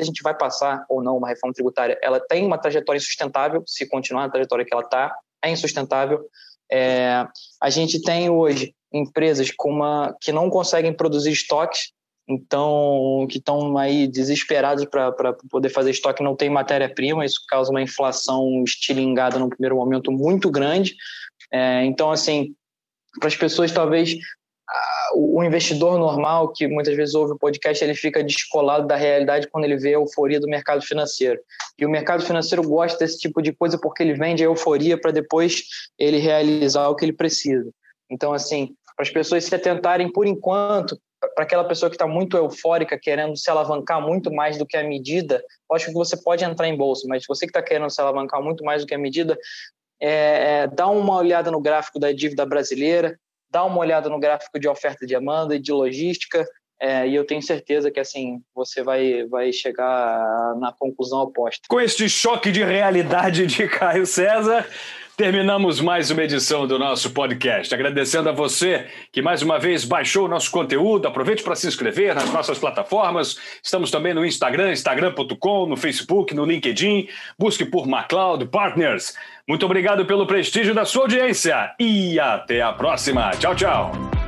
a 0.00 0.04
gente 0.04 0.22
vai 0.22 0.34
passar 0.34 0.86
ou 0.88 1.02
não 1.02 1.18
uma 1.18 1.28
reforma 1.28 1.52
tributária, 1.52 1.98
ela 2.02 2.18
tem 2.18 2.46
uma 2.46 2.56
trajetória 2.56 2.96
insustentável, 2.96 3.62
se 3.66 3.86
continuar 3.86 4.22
na 4.22 4.32
trajetória 4.32 4.64
que 4.64 4.72
ela 4.72 4.82
está, 4.82 5.14
é 5.44 5.50
insustentável. 5.50 6.26
É, 6.70 7.26
a 7.60 7.68
gente 7.68 8.00
tem 8.00 8.30
hoje 8.30 8.74
empresas 8.90 9.50
uma, 9.62 10.16
que 10.18 10.32
não 10.32 10.48
conseguem 10.48 10.94
produzir 10.94 11.32
estoques, 11.32 11.92
então 12.28 13.26
que 13.28 13.38
estão 13.38 13.76
aí 13.76 14.06
desesperados 14.06 14.84
para 14.84 15.32
poder 15.50 15.68
fazer 15.68 15.90
estoque, 15.90 16.22
não 16.22 16.36
tem 16.36 16.48
matéria-prima, 16.48 17.24
isso 17.24 17.40
causa 17.48 17.70
uma 17.70 17.82
inflação 17.82 18.62
estilingada 18.64 19.38
no 19.38 19.48
primeiro 19.48 19.76
momento 19.76 20.10
muito 20.10 20.50
grande. 20.50 20.94
É, 21.52 21.84
então, 21.84 22.10
assim, 22.10 22.54
para 23.18 23.28
as 23.28 23.36
pessoas, 23.36 23.72
talvez 23.72 24.16
o 25.14 25.42
investidor 25.44 25.98
normal, 25.98 26.52
que 26.52 26.66
muitas 26.66 26.96
vezes 26.96 27.14
ouve 27.14 27.32
o 27.32 27.38
podcast, 27.38 27.82
ele 27.82 27.94
fica 27.94 28.24
descolado 28.24 28.86
da 28.86 28.96
realidade 28.96 29.48
quando 29.48 29.64
ele 29.64 29.76
vê 29.76 29.90
a 29.90 29.98
euforia 29.98 30.40
do 30.40 30.48
mercado 30.48 30.82
financeiro. 30.82 31.38
E 31.78 31.84
o 31.84 31.90
mercado 31.90 32.24
financeiro 32.24 32.62
gosta 32.62 32.98
desse 32.98 33.18
tipo 33.18 33.42
de 33.42 33.52
coisa 33.52 33.78
porque 33.78 34.02
ele 34.02 34.14
vende 34.14 34.42
a 34.42 34.46
euforia 34.46 34.98
para 34.98 35.10
depois 35.10 35.64
ele 35.98 36.18
realizar 36.18 36.88
o 36.88 36.94
que 36.94 37.04
ele 37.04 37.12
precisa. 37.12 37.70
Então, 38.10 38.32
assim, 38.32 38.74
para 38.96 39.04
as 39.04 39.10
pessoas 39.10 39.44
se 39.44 39.54
atentarem, 39.54 40.10
por 40.10 40.26
enquanto, 40.26 40.98
para 41.34 41.44
aquela 41.44 41.64
pessoa 41.64 41.88
que 41.88 41.96
está 41.96 42.06
muito 42.06 42.36
eufórica, 42.36 42.98
querendo 42.98 43.36
se 43.36 43.50
alavancar 43.50 44.00
muito 44.00 44.32
mais 44.32 44.58
do 44.58 44.66
que 44.66 44.76
a 44.76 44.82
medida, 44.82 45.42
acho 45.72 45.86
que 45.86 45.92
você 45.92 46.16
pode 46.16 46.44
entrar 46.44 46.68
em 46.68 46.76
bolsa, 46.76 47.06
mas 47.08 47.24
você 47.26 47.46
que 47.46 47.50
está 47.50 47.62
querendo 47.62 47.90
se 47.90 48.00
alavancar 48.00 48.42
muito 48.42 48.64
mais 48.64 48.82
do 48.82 48.86
que 48.86 48.94
a 48.94 48.98
medida, 48.98 49.38
é, 50.00 50.62
é, 50.62 50.66
dá 50.66 50.88
uma 50.88 51.16
olhada 51.16 51.50
no 51.50 51.60
gráfico 51.60 51.98
da 51.98 52.12
dívida 52.12 52.44
brasileira, 52.44 53.18
dá 53.50 53.64
uma 53.64 53.78
olhada 53.78 54.08
no 54.08 54.18
gráfico 54.18 54.58
de 54.58 54.68
oferta 54.68 55.06
de 55.06 55.14
demanda 55.14 55.54
e 55.54 55.60
de 55.60 55.72
logística, 55.72 56.44
é, 56.80 57.06
e 57.06 57.14
eu 57.14 57.24
tenho 57.24 57.40
certeza 57.40 57.92
que 57.92 58.00
assim 58.00 58.40
você 58.52 58.82
vai, 58.82 59.24
vai 59.26 59.52
chegar 59.52 60.56
na 60.58 60.72
conclusão 60.76 61.20
oposta. 61.20 61.62
Com 61.68 61.80
este 61.80 62.08
choque 62.08 62.50
de 62.50 62.64
realidade 62.64 63.46
de 63.46 63.68
Caio 63.68 64.04
César, 64.04 64.68
Terminamos 65.16 65.78
mais 65.78 66.10
uma 66.10 66.24
edição 66.24 66.66
do 66.66 66.78
nosso 66.78 67.10
podcast. 67.10 67.74
Agradecendo 67.74 68.30
a 68.30 68.32
você 68.32 68.86
que 69.12 69.20
mais 69.20 69.42
uma 69.42 69.58
vez 69.58 69.84
baixou 69.84 70.24
o 70.24 70.28
nosso 70.28 70.50
conteúdo. 70.50 71.06
Aproveite 71.06 71.42
para 71.42 71.54
se 71.54 71.66
inscrever 71.66 72.14
nas 72.14 72.32
nossas 72.32 72.58
plataformas. 72.58 73.36
Estamos 73.62 73.90
também 73.90 74.14
no 74.14 74.24
Instagram, 74.24 74.72
instagram.com, 74.72 75.66
no 75.66 75.76
Facebook, 75.76 76.34
no 76.34 76.46
LinkedIn. 76.46 77.08
Busque 77.38 77.66
por 77.66 77.86
MacLeod 77.86 78.46
Partners. 78.46 79.14
Muito 79.46 79.66
obrigado 79.66 80.06
pelo 80.06 80.26
prestígio 80.26 80.74
da 80.74 80.86
sua 80.86 81.02
audiência 81.02 81.74
e 81.78 82.18
até 82.18 82.62
a 82.62 82.72
próxima. 82.72 83.32
Tchau, 83.32 83.54
tchau. 83.54 84.21